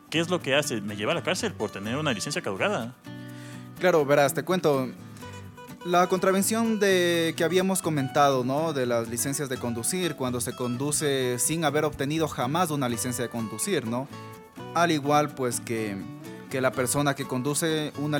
¿qué 0.08 0.20
es 0.20 0.30
lo 0.30 0.40
que 0.40 0.54
hace? 0.54 0.80
Me 0.80 0.96
lleva 0.96 1.12
a 1.12 1.16
la 1.16 1.22
cárcel 1.22 1.52
por 1.52 1.70
tener 1.70 1.96
una 1.96 2.12
licencia 2.12 2.40
caducada. 2.40 2.94
Claro, 3.80 4.06
verás, 4.06 4.32
te 4.32 4.44
cuento. 4.44 4.88
La 5.84 6.06
contravención 6.06 6.78
de 6.78 7.34
que 7.36 7.42
habíamos 7.42 7.82
comentado, 7.82 8.44
¿no? 8.44 8.72
De 8.72 8.86
las 8.86 9.08
licencias 9.08 9.48
de 9.48 9.56
conducir, 9.56 10.14
cuando 10.14 10.40
se 10.40 10.54
conduce 10.54 11.40
sin 11.40 11.64
haber 11.64 11.84
obtenido 11.84 12.28
jamás 12.28 12.70
una 12.70 12.88
licencia 12.88 13.24
de 13.24 13.30
conducir, 13.30 13.86
¿no? 13.86 14.06
Al 14.74 14.92
igual, 14.92 15.34
pues 15.34 15.58
que 15.58 15.96
que 16.50 16.60
la 16.60 16.72
persona 16.72 17.14
que 17.14 17.26
conduce, 17.26 17.92
una, 17.98 18.18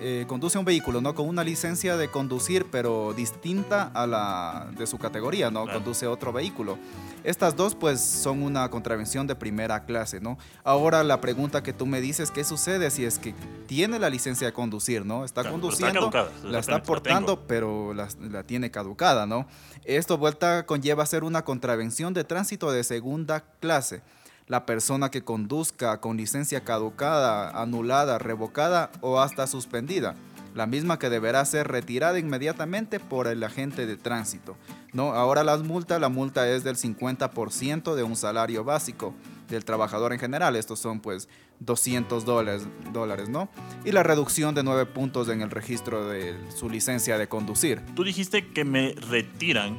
eh, 0.00 0.24
conduce 0.28 0.56
un 0.56 0.64
vehículo 0.64 1.00
¿no? 1.00 1.14
con 1.14 1.28
una 1.28 1.42
licencia 1.42 1.96
de 1.96 2.08
conducir, 2.08 2.66
pero 2.70 3.12
distinta 3.12 3.90
a 3.92 4.06
la 4.06 4.70
de 4.78 4.86
su 4.86 4.98
categoría, 4.98 5.50
¿no? 5.50 5.66
Conduce 5.66 6.06
otro 6.06 6.32
vehículo. 6.32 6.78
Estas 7.24 7.56
dos, 7.56 7.74
pues, 7.74 8.00
son 8.00 8.42
una 8.42 8.68
contravención 8.70 9.26
de 9.26 9.34
primera 9.34 9.84
clase, 9.84 10.20
¿no? 10.20 10.38
Ahora 10.64 11.02
la 11.02 11.20
pregunta 11.20 11.62
que 11.62 11.72
tú 11.72 11.86
me 11.86 12.00
dices, 12.00 12.30
¿qué 12.30 12.44
sucede 12.44 12.90
si 12.90 13.04
es 13.04 13.18
que 13.18 13.34
tiene 13.66 13.98
la 13.98 14.10
licencia 14.10 14.46
de 14.46 14.52
conducir, 14.52 15.04
¿no? 15.04 15.24
Está 15.24 15.48
conduciendo, 15.48 16.10
la 16.44 16.58
está 16.60 16.82
portando, 16.82 17.46
pero 17.46 17.94
la, 17.94 18.08
la, 18.20 18.44
tiene 18.44 18.70
caducada, 18.70 19.26
¿no? 19.26 19.46
Esto 19.84 20.18
vuelta 20.18 20.66
conlleva 20.66 21.02
a 21.02 21.06
ser 21.06 21.24
una 21.24 21.42
contravención 21.44 22.14
de 22.14 22.24
tránsito 22.24 22.70
de 22.70 22.84
segunda 22.84 23.44
clase 23.60 24.02
la 24.46 24.66
persona 24.66 25.10
que 25.10 25.22
conduzca 25.22 26.00
con 26.00 26.16
licencia 26.16 26.64
caducada, 26.64 27.50
anulada, 27.50 28.18
revocada 28.18 28.90
o 29.00 29.20
hasta 29.20 29.46
suspendida, 29.46 30.14
la 30.54 30.66
misma 30.66 30.98
que 30.98 31.08
deberá 31.08 31.44
ser 31.44 31.68
retirada 31.68 32.18
inmediatamente 32.18 33.00
por 33.00 33.26
el 33.26 33.42
agente 33.42 33.86
de 33.86 33.96
tránsito. 33.96 34.56
No, 34.92 35.14
ahora 35.14 35.44
las 35.44 35.62
multas, 35.62 36.00
la 36.00 36.08
multa 36.08 36.48
es 36.48 36.64
del 36.64 36.76
50% 36.76 37.94
de 37.94 38.02
un 38.02 38.16
salario 38.16 38.64
básico 38.64 39.14
del 39.48 39.64
trabajador 39.64 40.12
en 40.12 40.18
general, 40.18 40.56
estos 40.56 40.78
son 40.78 41.00
pues 41.00 41.28
200 41.60 42.24
dólares, 42.24 42.66
dólares, 42.92 43.28
¿no? 43.28 43.48
Y 43.84 43.92
la 43.92 44.02
reducción 44.02 44.54
de 44.54 44.62
9 44.62 44.86
puntos 44.86 45.28
en 45.28 45.42
el 45.42 45.50
registro 45.50 46.08
de 46.08 46.36
su 46.54 46.68
licencia 46.68 47.18
de 47.18 47.28
conducir. 47.28 47.82
Tú 47.94 48.04
dijiste 48.04 48.48
que 48.52 48.64
me 48.64 48.94
retiran 48.94 49.78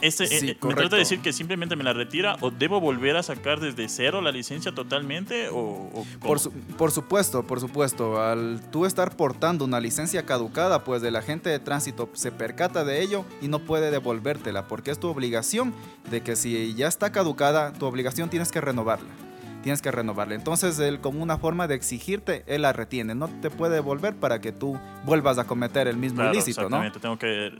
ese, 0.00 0.24
eh, 0.24 0.56
¿Me 0.62 0.74
trata 0.74 0.96
de 0.96 1.00
decir 1.00 1.20
que 1.20 1.32
simplemente 1.32 1.76
me 1.76 1.84
la 1.84 1.92
retira 1.92 2.36
o 2.40 2.50
debo 2.50 2.80
volver 2.80 3.16
a 3.16 3.22
sacar 3.22 3.60
desde 3.60 3.88
cero 3.88 4.20
la 4.20 4.32
licencia 4.32 4.72
totalmente? 4.72 5.48
O, 5.50 6.04
por, 6.20 6.40
por, 6.76 6.90
supuesto, 6.90 7.46
por 7.46 7.60
supuesto. 7.60 8.20
Al 8.20 8.60
tú 8.70 8.86
estar 8.86 9.16
portando 9.16 9.64
una 9.64 9.80
licencia 9.80 10.24
caducada, 10.24 10.84
pues 10.84 11.02
el 11.02 11.16
agente 11.16 11.50
de 11.50 11.58
tránsito 11.58 12.08
se 12.12 12.30
percata 12.30 12.84
de 12.84 13.02
ello 13.02 13.24
y 13.40 13.48
no 13.48 13.60
puede 13.60 13.90
devolvértela 13.90 14.68
porque 14.68 14.90
es 14.90 14.98
tu 14.98 15.08
obligación 15.08 15.74
de 16.10 16.22
que 16.22 16.36
si 16.36 16.74
ya 16.74 16.88
está 16.88 17.10
caducada, 17.12 17.72
tu 17.72 17.86
obligación 17.86 18.30
tienes 18.30 18.52
que 18.52 18.60
renovarla 18.60 19.27
tienes 19.62 19.82
que 19.82 19.90
renovarle. 19.90 20.34
Entonces, 20.34 20.78
él 20.78 21.00
como 21.00 21.22
una 21.22 21.38
forma 21.38 21.66
de 21.66 21.74
exigirte, 21.74 22.44
él 22.46 22.62
la 22.62 22.72
retiene. 22.72 23.14
No 23.14 23.28
te 23.28 23.50
puede 23.50 23.74
devolver 23.74 24.14
para 24.14 24.40
que 24.40 24.52
tú 24.52 24.78
vuelvas 25.04 25.38
a 25.38 25.44
cometer 25.44 25.88
el 25.88 25.96
mismo 25.96 26.22
ilícito, 26.24 26.62
exactamente. 26.62 27.00
Tengo 27.00 27.18
que 27.18 27.52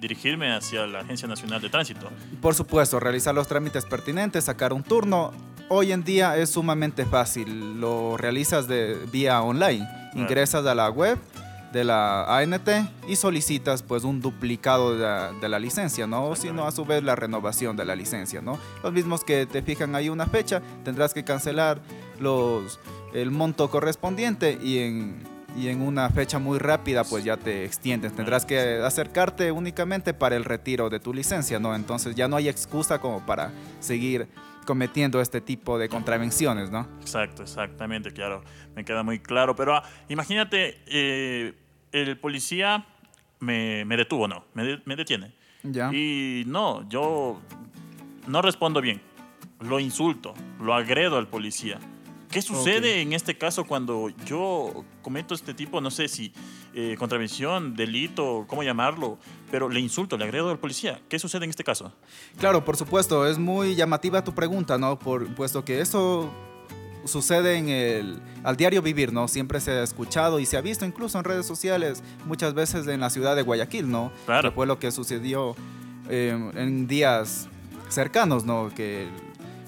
dirigirme 0.00 0.52
hacia 0.52 0.86
la 0.86 1.00
Agencia 1.00 1.28
Nacional 1.28 1.60
de 1.60 1.68
Tránsito. 1.68 2.08
Por 2.40 2.54
supuesto, 2.54 3.00
realizar 3.00 3.34
los 3.34 3.48
trámites 3.48 3.84
pertinentes, 3.84 4.44
sacar 4.44 4.72
un 4.72 4.82
turno. 4.82 5.32
Hoy 5.68 5.92
en 5.92 6.04
día 6.04 6.36
es 6.36 6.50
sumamente 6.50 7.04
fácil. 7.04 7.80
Lo 7.80 8.16
realizas 8.16 8.68
de 8.68 8.96
vía 9.12 9.42
online. 9.42 9.86
Ingresas 10.14 10.64
a 10.66 10.74
la 10.74 10.88
web 10.90 11.18
de 11.72 11.84
la 11.84 12.38
ANT 12.38 12.68
y 13.06 13.16
solicitas 13.16 13.82
pues 13.82 14.04
un 14.04 14.20
duplicado 14.20 14.96
de 14.96 15.48
la, 15.48 15.58
licencia, 15.58 16.06
¿no? 16.06 16.26
O 16.26 16.36
si 16.36 16.50
no, 16.50 16.66
a 16.66 16.72
su 16.72 16.84
vez 16.84 17.02
la 17.02 17.16
renovación 17.16 17.76
de 17.76 17.84
la 17.84 17.94
licencia, 17.94 18.40
¿no? 18.40 18.58
Los 18.82 18.92
mismos 18.92 19.24
que 19.24 19.46
te 19.46 19.62
fijan 19.62 19.94
ahí 19.94 20.08
una 20.08 20.26
fecha, 20.26 20.62
tendrás 20.84 21.12
que 21.12 21.24
cancelar 21.24 21.80
los, 22.20 22.80
el 23.12 23.30
monto 23.30 23.70
correspondiente 23.70 24.58
y 24.62 24.78
en, 24.78 25.22
y 25.58 25.68
en 25.68 25.82
una 25.82 26.08
fecha 26.10 26.38
muy 26.38 26.58
rápida 26.58 27.04
pues 27.04 27.24
ya 27.24 27.36
te 27.36 27.64
extiendes. 27.64 28.14
Tendrás 28.14 28.46
que 28.46 28.80
acercarte 28.84 29.50
únicamente 29.50 30.14
para 30.14 30.36
el 30.36 30.44
retiro 30.44 30.88
de 30.88 31.00
tu 31.00 31.12
licencia, 31.12 31.58
¿no? 31.58 31.74
Entonces 31.74 32.14
ya 32.14 32.28
no 32.28 32.36
hay 32.36 32.48
excusa 32.48 33.00
como 33.00 33.24
para 33.26 33.50
seguir 33.80 34.28
cometiendo 34.64 35.20
este 35.20 35.40
tipo 35.40 35.78
de 35.78 35.88
contravenciones, 35.88 36.70
¿no? 36.70 36.86
Exacto, 37.00 37.42
exactamente, 37.42 38.12
claro, 38.12 38.44
me 38.76 38.84
queda 38.84 39.02
muy 39.02 39.18
claro. 39.18 39.56
Pero 39.56 39.76
ah, 39.76 39.82
imagínate, 40.08 40.80
eh, 40.86 41.54
el 41.90 42.18
policía 42.18 42.86
me, 43.40 43.84
detuvo, 43.84 44.28
¿no? 44.28 44.44
Me, 44.54 44.80
me 44.84 44.94
detiene. 44.94 45.32
Ya. 45.64 45.92
Y 45.92 46.44
no, 46.46 46.88
yo 46.88 47.40
no 48.26 48.42
respondo 48.42 48.80
bien. 48.80 49.00
Lo 49.60 49.80
insulto, 49.80 50.34
lo 50.60 50.74
agredo 50.74 51.18
al 51.18 51.26
policía. 51.26 51.80
¿Qué 52.30 52.42
sucede 52.42 53.00
en 53.00 53.14
este 53.14 53.38
caso 53.38 53.64
cuando 53.64 54.10
yo 54.26 54.84
cometo 55.08 55.34
este 55.34 55.54
tipo, 55.54 55.80
no 55.80 55.90
sé 55.90 56.06
si 56.06 56.34
eh, 56.74 56.94
contravención, 56.98 57.74
delito, 57.74 58.44
cómo 58.46 58.62
llamarlo, 58.62 59.16
pero 59.50 59.70
le 59.70 59.80
insulto, 59.80 60.18
le 60.18 60.24
agredo 60.24 60.50
al 60.50 60.58
policía? 60.58 61.00
¿Qué 61.08 61.18
sucede 61.18 61.44
en 61.44 61.50
este 61.50 61.64
caso? 61.64 61.94
Claro, 62.38 62.62
por 62.62 62.76
supuesto, 62.76 63.26
es 63.26 63.38
muy 63.38 63.74
llamativa 63.74 64.22
tu 64.22 64.34
pregunta, 64.34 64.76
¿no? 64.76 64.98
Por, 64.98 65.34
puesto 65.34 65.64
que 65.64 65.80
eso 65.80 66.30
sucede 67.06 67.56
en 67.56 67.70
el, 67.70 68.20
al 68.44 68.58
diario 68.58 68.82
vivir, 68.82 69.14
¿no? 69.14 69.28
Siempre 69.28 69.60
se 69.60 69.70
ha 69.70 69.82
escuchado 69.82 70.40
y 70.40 70.44
se 70.44 70.58
ha 70.58 70.60
visto 70.60 70.84
incluso 70.84 71.16
en 71.16 71.24
redes 71.24 71.46
sociales, 71.46 72.02
muchas 72.26 72.52
veces 72.52 72.86
en 72.86 73.00
la 73.00 73.08
ciudad 73.08 73.34
de 73.34 73.40
Guayaquil, 73.40 73.90
¿no? 73.90 74.12
Claro. 74.26 74.50
Que 74.50 74.54
fue 74.54 74.66
lo 74.66 74.78
que 74.78 74.90
sucedió 74.90 75.56
eh, 76.10 76.38
en 76.54 76.86
días 76.86 77.48
cercanos, 77.88 78.44
¿no? 78.44 78.68
Que 78.76 79.08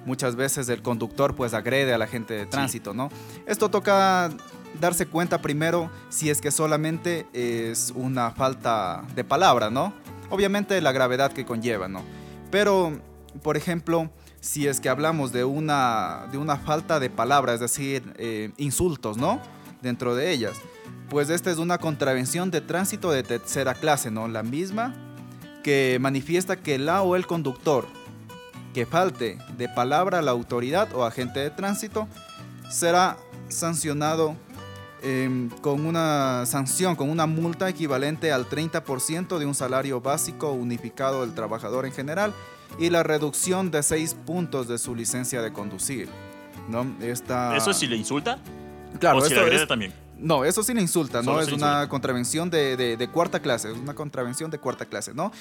muchas 0.04 0.36
veces 0.36 0.68
el 0.68 0.82
conductor 0.82 1.34
pues 1.34 1.54
agrede 1.54 1.94
a 1.94 1.98
la 1.98 2.06
gente 2.06 2.34
de 2.34 2.44
tránsito, 2.44 2.92
¿no? 2.92 3.08
Esto 3.46 3.70
toca 3.70 4.30
darse 4.80 5.06
cuenta 5.06 5.40
primero 5.40 5.90
si 6.08 6.30
es 6.30 6.40
que 6.40 6.50
solamente 6.50 7.26
es 7.32 7.92
una 7.94 8.30
falta 8.30 9.04
de 9.14 9.24
palabra, 9.24 9.70
¿no? 9.70 9.92
Obviamente 10.30 10.80
la 10.80 10.92
gravedad 10.92 11.32
que 11.32 11.44
conlleva, 11.44 11.88
¿no? 11.88 12.02
Pero, 12.50 13.00
por 13.42 13.56
ejemplo, 13.56 14.10
si 14.40 14.66
es 14.66 14.80
que 14.80 14.88
hablamos 14.88 15.32
de 15.32 15.44
una, 15.44 16.26
de 16.30 16.38
una 16.38 16.56
falta 16.56 17.00
de 17.00 17.10
palabra, 17.10 17.54
es 17.54 17.60
decir, 17.60 18.12
eh, 18.16 18.52
insultos, 18.56 19.16
¿no? 19.16 19.40
Dentro 19.82 20.14
de 20.14 20.30
ellas, 20.30 20.56
pues 21.08 21.30
esta 21.30 21.50
es 21.50 21.58
una 21.58 21.78
contravención 21.78 22.50
de 22.50 22.60
tránsito 22.60 23.10
de 23.10 23.22
tercera 23.22 23.74
clase, 23.74 24.10
¿no? 24.10 24.28
La 24.28 24.42
misma 24.42 24.94
que 25.62 25.98
manifiesta 26.00 26.56
que 26.56 26.78
la 26.78 27.02
o 27.02 27.16
el 27.16 27.26
conductor 27.26 27.86
que 28.72 28.86
falte 28.86 29.38
de 29.56 29.68
palabra 29.68 30.20
a 30.20 30.22
la 30.22 30.30
autoridad 30.30 30.94
o 30.94 31.04
agente 31.04 31.40
de 31.40 31.50
tránsito 31.50 32.08
será 32.70 33.16
sancionado 33.48 34.36
em, 35.02 35.48
con 35.60 35.84
una 35.86 36.44
sanción, 36.46 36.96
con 36.96 37.10
una 37.10 37.26
multa 37.26 37.68
equivalente 37.68 38.32
al 38.32 38.46
30% 38.48 39.38
de 39.38 39.46
un 39.46 39.54
salario 39.54 40.00
básico 40.00 40.52
unificado 40.52 41.22
del 41.22 41.34
trabajador 41.34 41.86
en 41.86 41.92
general 41.92 42.32
y 42.78 42.90
la 42.90 43.02
reducción 43.02 43.70
de 43.70 43.82
6 43.82 44.14
puntos 44.26 44.68
de 44.68 44.78
su 44.78 44.94
licencia 44.94 45.42
de 45.42 45.52
conducir. 45.52 46.08
¿no? 46.68 46.86
Esta... 47.00 47.56
¿Eso 47.56 47.72
si 47.72 47.86
le 47.86 47.96
insulta? 47.96 48.38
Claro, 48.98 49.18
¿O 49.18 49.20
si 49.22 49.28
le 49.30 49.34
esto 49.34 49.44
agrede 49.44 49.62
es- 49.62 49.68
también? 49.68 49.92
No, 50.20 50.44
eso 50.44 50.62
sí 50.62 50.74
le 50.74 50.80
insulta, 50.80 51.22
¿no? 51.22 51.40
Es 51.40 51.50
una 51.52 51.88
contravención 51.88 52.50
de, 52.50 52.76
de- 52.76 52.96
de 52.96 53.08
cuarta 53.08 53.40
clase, 53.40 53.70
es 53.72 53.78
una 53.78 53.94
contravención 53.94 54.50
de 54.50 54.58
cuarta 54.58 54.84
clase, 54.86 55.14
¿no? 55.14 55.32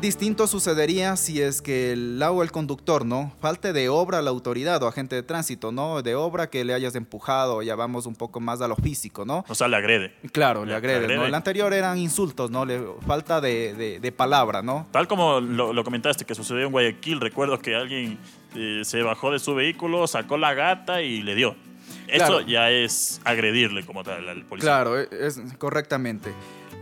Distinto 0.00 0.46
sucedería 0.46 1.16
si 1.16 1.40
es 1.42 1.60
que 1.60 1.92
el 1.92 2.18
lado 2.18 2.34
o 2.34 2.42
el 2.42 2.50
conductor, 2.52 3.04
¿no? 3.04 3.32
Falte 3.40 3.72
de 3.72 3.88
obra 3.88 4.18
a 4.18 4.22
la 4.22 4.30
autoridad 4.30 4.82
o 4.82 4.88
agente 4.88 5.14
de 5.16 5.22
tránsito, 5.22 5.72
¿no? 5.72 6.02
De 6.02 6.14
obra 6.14 6.48
que 6.48 6.64
le 6.64 6.72
hayas 6.74 6.94
empujado, 6.94 7.62
ya 7.62 7.74
vamos 7.74 8.06
un 8.06 8.14
poco 8.14 8.40
más 8.40 8.60
a 8.60 8.68
lo 8.68 8.76
físico, 8.76 9.24
¿no? 9.24 9.44
O 9.48 9.54
sea, 9.54 9.68
le 9.68 9.76
agrede. 9.76 10.14
Claro, 10.32 10.64
le 10.64 10.70
Le 10.72 10.76
agredes, 10.76 11.00
¿no? 11.02 11.06
agrede. 11.14 11.26
El 11.28 11.34
anterior 11.34 11.72
eran 11.72 11.98
insultos, 11.98 12.50
¿no? 12.50 12.64
Le, 12.64 12.80
falta 13.06 13.40
de, 13.40 13.74
de- 13.74 14.00
de 14.00 14.12
palabra, 14.12 14.62
¿no? 14.62 14.86
Tal 14.92 15.06
como 15.08 15.40
lo, 15.40 15.72
lo 15.72 15.84
comentaste 15.84 16.24
que 16.24 16.34
sucedió 16.34 16.66
en 16.66 16.72
Guayaquil, 16.72 17.20
recuerdo 17.20 17.58
que 17.58 17.74
alguien 17.74 18.18
eh, 18.54 18.82
se 18.84 19.02
bajó 19.02 19.30
de 19.30 19.38
su 19.38 19.54
vehículo, 19.54 20.06
sacó 20.06 20.36
la 20.38 20.54
gata 20.54 21.02
y 21.02 21.22
le 21.22 21.34
dio. 21.34 21.54
Eso 22.12 22.26
Claro. 22.26 22.40
ya 22.42 22.70
es 22.70 23.20
agredirle 23.24 23.84
como 23.84 24.02
tal 24.04 24.28
al 24.28 24.44
policía. 24.44 24.68
Claro, 24.70 24.98
e- 25.00 25.08
es 25.10 25.40
correctamente. 25.58 26.32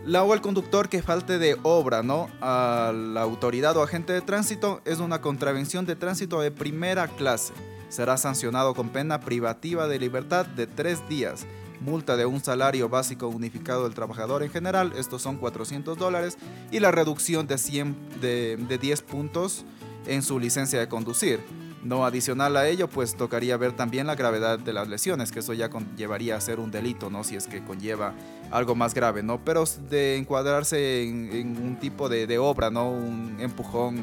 La 0.04 0.22
o 0.22 0.32
el 0.32 0.40
conductor 0.40 0.88
que 0.88 1.02
falte 1.02 1.38
de 1.38 1.56
obra, 1.62 2.02
¿no? 2.02 2.28
A 2.40 2.92
la 2.94 3.20
autoridad 3.22 3.76
o 3.76 3.82
agente 3.82 4.12
de 4.12 4.20
tránsito 4.22 4.80
es 4.84 5.00
una 5.00 5.20
contravención 5.20 5.84
de 5.86 5.96
tránsito 5.96 6.40
de 6.40 6.50
primera 6.50 7.08
clase. 7.08 7.52
Será 7.90 8.16
sancionado 8.16 8.74
con 8.74 8.88
pena 8.90 9.20
privativa 9.20 9.86
de 9.88 9.98
libertad 9.98 10.46
de 10.46 10.66
tres 10.66 11.06
días, 11.08 11.46
multa 11.80 12.16
de 12.16 12.26
un 12.26 12.40
salario 12.42 12.88
básico 12.88 13.28
unificado 13.28 13.84
del 13.84 13.94
trabajador 13.94 14.42
en 14.42 14.50
general, 14.50 14.92
estos 14.96 15.22
son 15.22 15.36
400 15.36 15.96
dólares, 15.98 16.38
y 16.70 16.80
la 16.80 16.90
reducción 16.90 17.46
de, 17.46 17.58
100, 17.58 17.96
de, 18.20 18.56
de 18.56 18.78
10 18.78 19.02
puntos 19.02 19.64
en 20.06 20.22
su 20.22 20.38
licencia 20.38 20.78
de 20.80 20.88
conducir. 20.88 21.40
No 21.84 22.04
adicional 22.04 22.56
a 22.56 22.68
ello, 22.68 22.88
pues 22.88 23.16
tocaría 23.16 23.56
ver 23.56 23.72
también 23.72 24.06
la 24.08 24.16
gravedad 24.16 24.58
de 24.58 24.72
las 24.72 24.88
lesiones, 24.88 25.30
que 25.30 25.38
eso 25.38 25.54
ya 25.54 25.70
conllevaría 25.70 26.36
a 26.36 26.40
ser 26.40 26.58
un 26.58 26.72
delito, 26.72 27.08
¿no? 27.08 27.22
Si 27.22 27.36
es 27.36 27.46
que 27.46 27.62
conlleva 27.62 28.14
algo 28.50 28.74
más 28.74 28.94
grave, 28.94 29.22
¿no? 29.22 29.38
Pero 29.44 29.64
de 29.88 30.16
encuadrarse 30.16 31.04
en, 31.04 31.32
en 31.32 31.56
un 31.56 31.76
tipo 31.78 32.08
de, 32.08 32.38
obra, 32.38 32.70
¿no? 32.70 32.90
Un 32.90 33.36
empujón, 33.38 34.02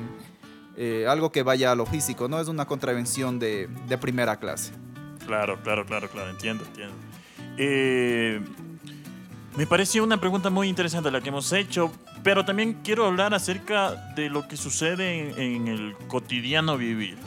eh, 0.78 1.06
algo 1.10 1.32
que 1.32 1.44
vaya 1.44 1.74
a 1.74 1.76
lo 1.76 1.86
físico, 1.86 2.30
¿no? 2.30 2.40
Es 2.40 2.48
una 2.48 2.66
contravención 2.66 3.40
de, 3.40 3.68
de 3.90 3.98
primera 3.98 4.38
clase. 4.38 4.72
Claro, 5.26 5.60
claro, 5.62 5.86
claro, 5.86 6.10
claro, 6.10 6.30
entiendo, 6.30 6.64
entiendo. 6.66 6.96
Eh, 7.58 8.40
me 9.58 9.68
pareció 9.68 10.04
una 10.04 10.20
pregunta 10.20 10.50
muy 10.50 10.70
interesante 10.70 11.12
la 11.12 11.20
que 11.20 11.30
hemos 11.30 11.52
hecho, 11.52 11.92
pero 12.24 12.46
también 12.46 12.80
quiero 12.84 13.06
hablar 13.06 13.34
acerca 13.34 14.14
de 14.16 14.30
lo 14.30 14.48
que 14.48 14.56
sucede 14.56 15.20
en, 15.20 15.40
en 15.40 15.68
el 15.68 15.96
cotidiano 16.08 16.78
vivir. 16.78 17.18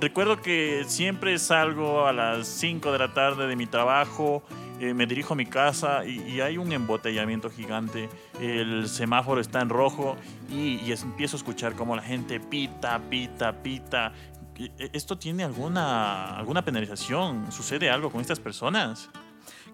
Recuerdo 0.00 0.40
que 0.40 0.84
siempre 0.86 1.38
salgo 1.38 2.06
a 2.06 2.12
las 2.12 2.46
5 2.46 2.92
de 2.92 2.98
la 2.98 3.14
tarde 3.14 3.48
de 3.48 3.56
mi 3.56 3.66
trabajo, 3.66 4.42
eh, 4.78 4.94
me 4.94 5.06
dirijo 5.06 5.34
a 5.34 5.36
mi 5.36 5.46
casa 5.46 6.04
y, 6.04 6.40
hay 6.40 6.56
un 6.56 6.72
embotellamiento 6.72 7.50
gigante, 7.50 8.08
el 8.40 8.88
semáforo 8.88 9.40
está 9.40 9.60
en 9.60 9.68
rojo 9.68 10.16
y, 10.50 10.80
y 10.84 10.92
empiezo 10.92 11.36
a 11.36 11.38
escuchar 11.38 11.74
cómo 11.74 11.96
la 11.96 12.02
gente 12.02 12.38
pita, 12.38 13.00
pita, 13.10 13.62
pita. 13.62 14.12
¿E- 14.56 14.90
¿Esto 14.92 15.18
tiene 15.18 15.42
alguna, 15.42 16.36
alguna 16.36 16.64
penalización? 16.64 17.50
¿Sucede 17.50 17.90
algo 17.90 18.10
con 18.10 18.20
estas 18.20 18.38
personas? 18.38 19.10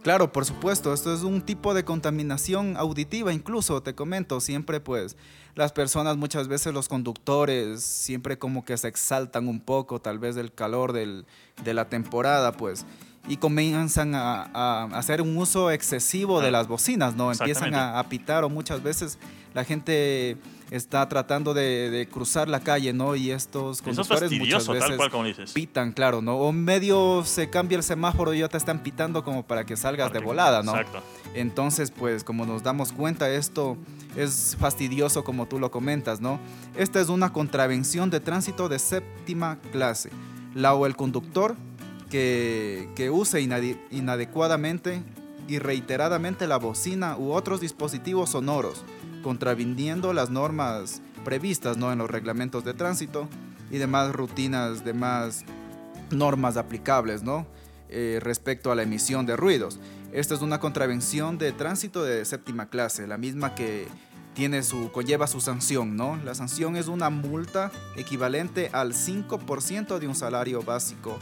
Claro, 0.02 0.32
por 0.32 0.44
supuesto, 0.44 0.94
esto 0.94 1.12
es 1.12 1.22
un 1.22 1.42
tipo 1.42 1.74
de 1.74 1.84
contaminación 1.84 2.76
auditiva, 2.76 3.32
incluso 3.32 3.82
te 3.82 3.94
comento, 3.94 4.40
siempre 4.40 4.78
pues 4.80 5.16
las 5.58 5.72
personas, 5.72 6.16
muchas 6.16 6.46
veces 6.48 6.72
los 6.72 6.88
conductores, 6.88 7.82
siempre 7.82 8.38
como 8.38 8.64
que 8.64 8.76
se 8.78 8.86
exaltan 8.88 9.48
un 9.48 9.58
poco, 9.60 10.00
tal 10.00 10.18
vez 10.18 10.34
del 10.36 10.52
calor 10.52 10.92
del- 10.92 11.26
de 11.64 11.74
la 11.74 11.88
temporada, 11.88 12.52
pues, 12.52 12.86
y 13.28 13.36
comienzan 13.38 14.14
a, 14.14 14.44
a 14.54 14.84
hacer 14.96 15.20
un 15.20 15.36
uso 15.36 15.70
excesivo 15.70 16.40
de 16.40 16.50
las 16.52 16.68
bocinas, 16.68 17.14
¿no? 17.16 17.30
Empiezan 17.32 17.74
a, 17.74 17.98
a 17.98 18.08
pitar 18.08 18.44
o 18.44 18.48
muchas 18.48 18.82
veces 18.82 19.18
la 19.54 19.64
gente 19.64 20.36
está 20.70 21.08
tratando 21.08 21.54
de, 21.54 21.88
de 21.90 22.06
cruzar 22.08 22.48
la 22.48 22.60
calle, 22.60 22.92
¿no? 22.92 23.16
Y 23.16 23.30
estos 23.30 23.78
es 23.78 23.82
conductores 23.82 24.30
muchas 24.32 24.68
veces 24.68 24.86
tal 24.88 24.96
cual 24.98 25.10
como 25.10 25.24
dices. 25.24 25.52
pitan, 25.52 25.92
claro, 25.92 26.20
¿no? 26.20 26.36
O 26.36 26.52
medio 26.52 27.22
se 27.24 27.48
cambia 27.48 27.76
el 27.76 27.82
semáforo 27.82 28.34
y 28.34 28.40
ya 28.40 28.48
te 28.48 28.58
están 28.58 28.82
pitando 28.82 29.24
como 29.24 29.46
para 29.46 29.64
que 29.64 29.76
salgas 29.76 30.12
de 30.12 30.18
volada, 30.20 30.62
¿no? 30.62 30.72
Exacto. 30.72 31.00
Entonces, 31.34 31.90
pues 31.90 32.22
como 32.22 32.44
nos 32.44 32.62
damos 32.62 32.92
cuenta, 32.92 33.30
esto 33.30 33.78
es 34.16 34.56
fastidioso 34.60 35.24
como 35.24 35.46
tú 35.46 35.58
lo 35.58 35.70
comentas, 35.70 36.20
¿no? 36.20 36.38
Esta 36.76 37.00
es 37.00 37.08
una 37.08 37.32
contravención 37.32 38.10
de 38.10 38.20
tránsito 38.20 38.68
de 38.68 38.78
séptima 38.78 39.58
clase. 39.72 40.10
La 40.54 40.74
o 40.74 40.84
el 40.86 40.96
conductor 40.96 41.56
que, 42.10 42.88
que 42.94 43.10
use 43.10 43.40
inade- 43.40 43.78
inadecuadamente 43.90 45.02
y 45.46 45.58
reiteradamente 45.58 46.46
la 46.46 46.58
bocina 46.58 47.16
u 47.16 47.32
otros 47.32 47.60
dispositivos 47.60 48.30
sonoros, 48.30 48.82
contraviniendo 49.22 50.12
las 50.12 50.30
normas 50.30 51.02
previstas 51.24 51.76
¿no? 51.76 51.92
en 51.92 51.98
los 51.98 52.10
reglamentos 52.10 52.64
de 52.64 52.74
tránsito 52.74 53.28
y 53.70 53.78
demás 53.78 54.12
rutinas, 54.12 54.84
demás 54.84 55.44
normas 56.10 56.56
aplicables, 56.56 57.22
¿no? 57.22 57.46
Eh, 57.90 58.18
respecto 58.20 58.70
a 58.70 58.74
la 58.74 58.82
emisión 58.82 59.24
de 59.26 59.36
ruidos. 59.36 59.78
Esta 60.12 60.34
es 60.34 60.42
una 60.42 60.60
contravención 60.60 61.38
de 61.38 61.52
tránsito 61.52 62.02
de 62.02 62.24
séptima 62.24 62.68
clase, 62.68 63.06
la 63.06 63.18
misma 63.18 63.54
que 63.54 63.88
tiene 64.34 64.62
su, 64.62 64.92
conlleva 64.92 65.26
su 65.26 65.40
sanción, 65.40 65.96
¿no? 65.96 66.18
La 66.24 66.34
sanción 66.34 66.76
es 66.76 66.88
una 66.88 67.10
multa 67.10 67.72
equivalente 67.96 68.70
al 68.72 68.92
5% 68.92 69.98
de 69.98 70.06
un 70.06 70.14
salario 70.14 70.62
básico, 70.62 71.18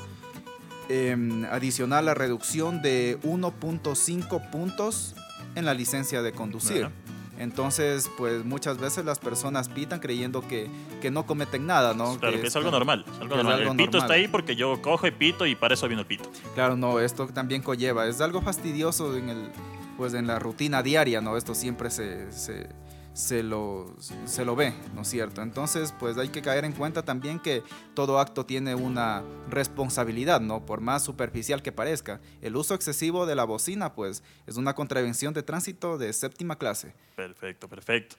em, 0.88 1.44
adicional 1.46 2.08
a 2.08 2.14
reducción 2.14 2.82
de 2.82 3.18
1.5 3.22 4.50
puntos 4.50 5.14
en 5.54 5.64
la 5.64 5.72
licencia 5.72 6.20
de 6.22 6.32
conducir. 6.32 6.90
Entonces, 7.38 8.10
pues 8.16 8.44
muchas 8.44 8.78
veces 8.78 9.04
las 9.04 9.18
personas 9.18 9.68
pitan 9.68 10.00
creyendo 10.00 10.40
que, 10.46 10.68
que 11.02 11.10
no 11.10 11.26
cometen 11.26 11.66
nada, 11.66 11.92
¿no? 11.94 12.18
Claro, 12.18 12.40
que 12.40 12.46
es 12.46 12.56
algo 12.56 12.68
está- 12.68 12.78
normal. 12.78 13.04
es 13.06 13.20
algo 13.20 13.34
es 13.34 13.36
normal. 13.42 13.52
algo 13.60 13.70
el 13.72 13.76
pito 13.76 13.90
normal. 13.92 14.02
está 14.02 14.14
ahí 14.14 14.28
porque 14.28 14.56
yo 14.56 14.80
cojo 14.80 15.06
y 15.06 15.10
pito 15.10 15.46
y 15.46 15.54
para 15.54 15.74
eso 15.74 15.86
viene 15.86 16.00
el 16.02 16.06
pito. 16.06 16.30
Claro, 16.54 16.76
no, 16.76 16.98
esto 17.00 17.26
también 17.28 17.62
conlleva, 17.62 18.06
es 18.06 18.20
algo 18.20 18.40
fastidioso 18.40 19.16
en 19.16 19.28
el, 19.28 19.48
pues 19.96 20.14
en 20.14 20.26
la 20.26 20.38
rutina 20.38 20.82
diaria, 20.82 21.20
¿no? 21.20 21.36
Esto 21.36 21.54
siempre 21.54 21.90
se, 21.90 22.30
se, 22.32 22.68
se 23.16 23.42
lo, 23.42 23.86
se 24.26 24.44
lo 24.44 24.54
ve, 24.56 24.74
¿no 24.94 25.00
es 25.00 25.08
cierto? 25.08 25.40
Entonces, 25.40 25.94
pues 25.98 26.18
hay 26.18 26.28
que 26.28 26.42
caer 26.42 26.66
en 26.66 26.72
cuenta 26.72 27.02
también 27.02 27.40
que 27.40 27.62
todo 27.94 28.20
acto 28.20 28.44
tiene 28.44 28.74
una 28.74 29.24
responsabilidad, 29.48 30.42
¿no? 30.42 30.66
Por 30.66 30.82
más 30.82 31.02
superficial 31.02 31.62
que 31.62 31.72
parezca. 31.72 32.20
El 32.42 32.56
uso 32.56 32.74
excesivo 32.74 33.24
de 33.24 33.34
la 33.34 33.44
bocina, 33.44 33.94
pues, 33.94 34.22
es 34.46 34.58
una 34.58 34.74
contravención 34.74 35.32
de 35.32 35.42
tránsito 35.42 35.96
de 35.96 36.12
séptima 36.12 36.58
clase. 36.58 36.92
Perfecto, 37.16 37.70
perfecto. 37.70 38.16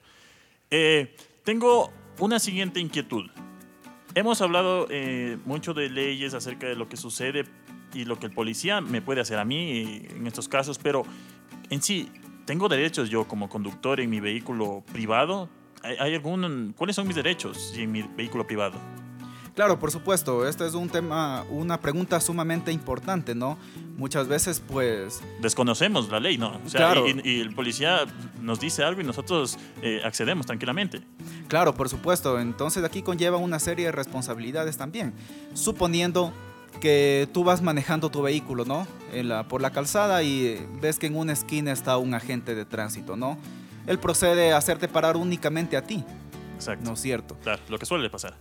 Eh, 0.68 1.14
tengo 1.44 1.92
una 2.18 2.40
siguiente 2.40 2.80
inquietud. 2.80 3.30
Hemos 4.16 4.42
hablado 4.42 4.88
eh, 4.90 5.38
mucho 5.44 5.74
de 5.74 5.90
leyes 5.90 6.34
acerca 6.34 6.66
de 6.66 6.74
lo 6.74 6.88
que 6.88 6.96
sucede 6.96 7.44
y 7.94 8.04
lo 8.04 8.18
que 8.18 8.26
el 8.26 8.32
policía 8.32 8.80
me 8.80 9.00
puede 9.00 9.20
hacer 9.20 9.38
a 9.38 9.44
mí 9.44 9.70
eh, 9.70 10.08
en 10.10 10.26
estos 10.26 10.48
casos, 10.48 10.76
pero 10.76 11.04
en 11.70 11.82
sí, 11.82 12.10
¿tengo 12.48 12.66
derechos 12.66 13.10
yo 13.10 13.28
como 13.28 13.46
conductor 13.50 14.00
en 14.00 14.08
mi 14.08 14.20
vehículo 14.20 14.82
privado? 14.90 15.50
¿Hay, 15.82 16.14
algún, 16.14 16.72
¿Cuáles 16.74 16.96
son 16.96 17.06
mis 17.06 17.14
derechos 17.14 17.74
en 17.76 17.92
mi 17.92 18.00
vehículo 18.00 18.46
privado? 18.46 18.78
Claro, 19.54 19.78
por 19.78 19.90
supuesto, 19.90 20.48
este 20.48 20.66
es 20.66 20.72
un 20.72 20.88
tema, 20.88 21.44
una 21.50 21.78
pregunta 21.78 22.18
sumamente 22.20 22.72
importante, 22.72 23.34
¿no? 23.34 23.58
Muchas 23.98 24.28
veces, 24.28 24.62
pues, 24.66 25.20
Desconocemos 25.42 26.08
la 26.08 26.20
ley, 26.20 26.38
¿no? 26.38 26.58
O 26.64 26.68
sea, 26.70 26.78
Claro. 26.92 27.06
y, 27.06 27.20
y 27.22 27.40
el 27.40 27.54
policía 27.54 28.06
nos 28.40 28.58
dice 28.60 28.82
algo 28.82 29.02
y 29.02 29.04
nosotros 29.04 29.58
eh, 29.82 30.00
accedemos 30.02 30.46
tranquilamente. 30.46 31.02
Claro, 31.48 31.74
por 31.74 31.90
supuesto. 31.90 32.40
Entonces 32.40 32.82
aquí 32.82 33.02
conlleva 33.02 33.36
una 33.36 33.58
serie 33.58 33.86
de 33.86 33.92
responsabilidades 33.92 34.78
también. 34.78 35.12
Suponiendo 35.52 36.32
que 36.80 37.28
tú 37.32 37.44
vas 37.44 37.60
manejando 37.62 38.10
tu 38.10 38.22
vehículo, 38.22 38.64
¿no? 38.64 38.86
En 39.12 39.28
la- 39.28 39.48
por 39.48 39.60
la 39.62 39.70
calzada 39.70 40.22
y 40.22 40.46
eh, 40.46 40.66
ves 40.80 40.98
que 40.98 41.06
en 41.06 41.16
una 41.16 41.32
esquina 41.32 41.72
está 41.72 41.96
un 41.98 42.14
agente 42.14 42.54
de 42.54 42.64
tránsito, 42.64 43.16
¿no? 43.16 43.36
Él 43.86 43.98
procede 43.98 44.52
a 44.52 44.58
hacerte 44.58 44.86
parar 44.88 45.16
únicamente 45.16 45.76
a 45.76 45.82
ti, 45.82 46.04
Exacto. 46.56 46.84
¿no 46.86 46.94
es 46.94 47.00
cierto? 47.00 47.36
Claro, 47.42 47.62
lo 47.68 47.78
que 47.78 47.86
suele 47.86 48.10
pasar. 48.10 48.34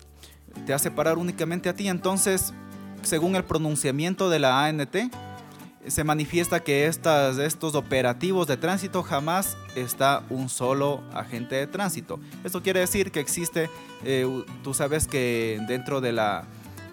Te 0.66 0.74
hace 0.74 0.92
parar 0.92 1.18
únicamente 1.18 1.70
a 1.70 1.74
ti. 1.74 1.88
Entonces, 1.88 2.54
según 3.04 3.36
el 3.36 3.44
pronunciamiento 3.44 4.30
de 4.30 4.40
la 4.40 4.66
ANT, 4.66 4.96
se 5.88 6.04
manifiesta 6.04 6.60
que 6.60 6.88
estas, 6.88 7.38
estos 7.38 7.74
operativos 7.76 8.46
de 8.48 8.58
tránsito 8.58 9.04
jamás 9.04 9.56
está 9.76 10.24
un 10.30 10.50
solo 10.50 11.02
agente 11.14 11.56
de 11.56 11.66
tránsito. 11.68 12.20
Esto 12.44 12.62
quiere 12.62 12.82
decir 12.82 13.12
que 13.12 13.22
existe, 13.22 13.70
eh, 14.04 14.28
tú 14.64 14.74
sabes 14.74 15.08
que 15.08 15.62
dentro 15.68 16.02
de 16.02 16.12
la, 16.12 16.44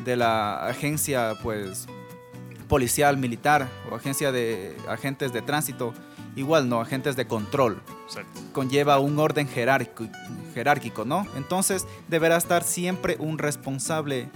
de 0.00 0.16
la 0.16 0.66
agencia, 0.66 1.34
pues 1.42 1.86
policial, 2.68 3.16
militar 3.16 3.68
o 3.90 3.94
agencia 3.94 4.32
de 4.32 4.76
agentes 4.88 5.32
de 5.32 5.42
tránsito, 5.42 5.94
igual 6.36 6.68
no, 6.68 6.80
agentes 6.80 7.16
de 7.16 7.26
control. 7.26 7.80
Conlleva 8.52 8.98
un 8.98 9.18
orden 9.18 9.48
jerárquico, 9.48 10.08
jerárquico, 10.54 11.04
¿no? 11.04 11.26
Entonces 11.36 11.86
deberá 12.08 12.36
estar 12.36 12.62
siempre 12.62 13.16
un 13.18 13.38
responsable, 13.38 14.28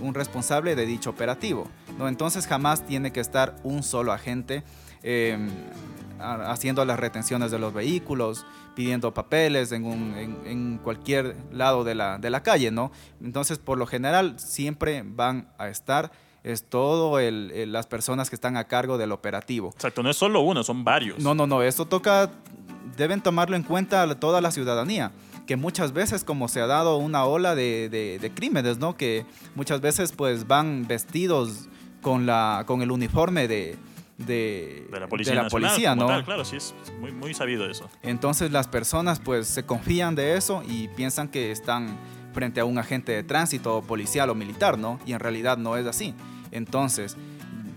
un 0.00 0.14
responsable 0.14 0.74
de 0.74 0.86
dicho 0.86 1.10
operativo, 1.10 1.68
¿no? 1.98 2.08
Entonces 2.08 2.46
jamás 2.46 2.86
tiene 2.86 3.12
que 3.12 3.20
estar 3.20 3.56
un 3.62 3.82
solo 3.82 4.12
agente 4.12 4.64
em, 5.02 5.48
haciendo 6.20 6.84
las 6.84 6.98
retenciones 6.98 7.50
de 7.50 7.58
los 7.58 7.72
vehículos, 7.72 8.44
pidiendo 8.74 9.12
papeles 9.14 9.72
en, 9.72 9.84
en, 10.44 10.78
cualquier 10.78 11.36
lado 11.52 11.84
de 11.84 11.94
la, 11.94 12.18
de 12.18 12.30
la, 12.30 12.42
calle, 12.42 12.70
¿no? 12.70 12.90
Entonces, 13.22 13.58
por 13.58 13.78
lo 13.78 13.86
general, 13.86 14.38
siempre 14.38 15.02
van 15.04 15.48
a 15.58 15.68
estar 15.68 16.10
es 16.44 16.64
todo 16.64 17.18
el, 17.18 17.72
las 17.72 17.86
personas 17.86 18.30
que 18.30 18.36
están 18.36 18.56
a 18.56 18.64
cargo 18.64 18.96
del 18.96 19.12
operativo. 19.12 19.70
Exacto, 19.74 20.02
no 20.02 20.10
es 20.10 20.16
solo 20.16 20.40
uno, 20.40 20.62
son 20.62 20.84
varios. 20.84 21.18
No, 21.18 21.34
no, 21.34 21.46
no, 21.46 21.62
esto 21.62 21.84
toca, 21.84 22.30
deben 22.96 23.20
tomarlo 23.20 23.56
en 23.56 23.62
cuenta 23.62 24.14
toda 24.18 24.40
la 24.40 24.50
ciudadanía 24.50 25.12
que 25.46 25.56
muchas 25.56 25.94
veces 25.94 26.24
como 26.24 26.46
se 26.48 26.60
ha 26.60 26.66
dado 26.66 26.98
una 26.98 27.24
ola 27.24 27.54
de, 27.54 27.88
de, 27.88 28.30
crímenes, 28.34 28.76
¿no? 28.76 28.98
Que 28.98 29.24
muchas 29.54 29.80
veces 29.80 30.12
pues 30.12 30.46
van 30.46 30.86
vestidos 30.86 31.70
con, 32.02 32.26
la, 32.26 32.64
con 32.66 32.82
el 32.82 32.90
uniforme 32.90 33.48
de, 33.48 33.78
de, 34.18 34.88
la 34.90 35.06
policía, 35.48 35.94
¿no? 35.94 36.24
claro, 36.24 36.44
sí, 36.44 36.56
es 36.56 36.74
muy, 37.00 37.12
muy 37.12 37.34
sabido 37.34 37.70
eso. 37.70 37.88
Entonces 38.02 38.50
las 38.50 38.66
personas 38.66 39.20
pues 39.20 39.46
se 39.46 39.64
confían 39.64 40.16
de 40.16 40.36
eso 40.36 40.62
y 40.68 40.88
piensan 40.88 41.28
que 41.28 41.52
están 41.52 41.96
frente 42.32 42.60
a 42.60 42.64
un 42.64 42.78
agente 42.78 43.12
de 43.12 43.22
tránsito 43.22 43.80
policial 43.82 44.28
o 44.30 44.34
militar, 44.34 44.76
¿no? 44.76 44.98
Y 45.06 45.12
en 45.12 45.20
realidad 45.20 45.56
no 45.56 45.76
es 45.76 45.86
así. 45.86 46.14
Entonces, 46.50 47.16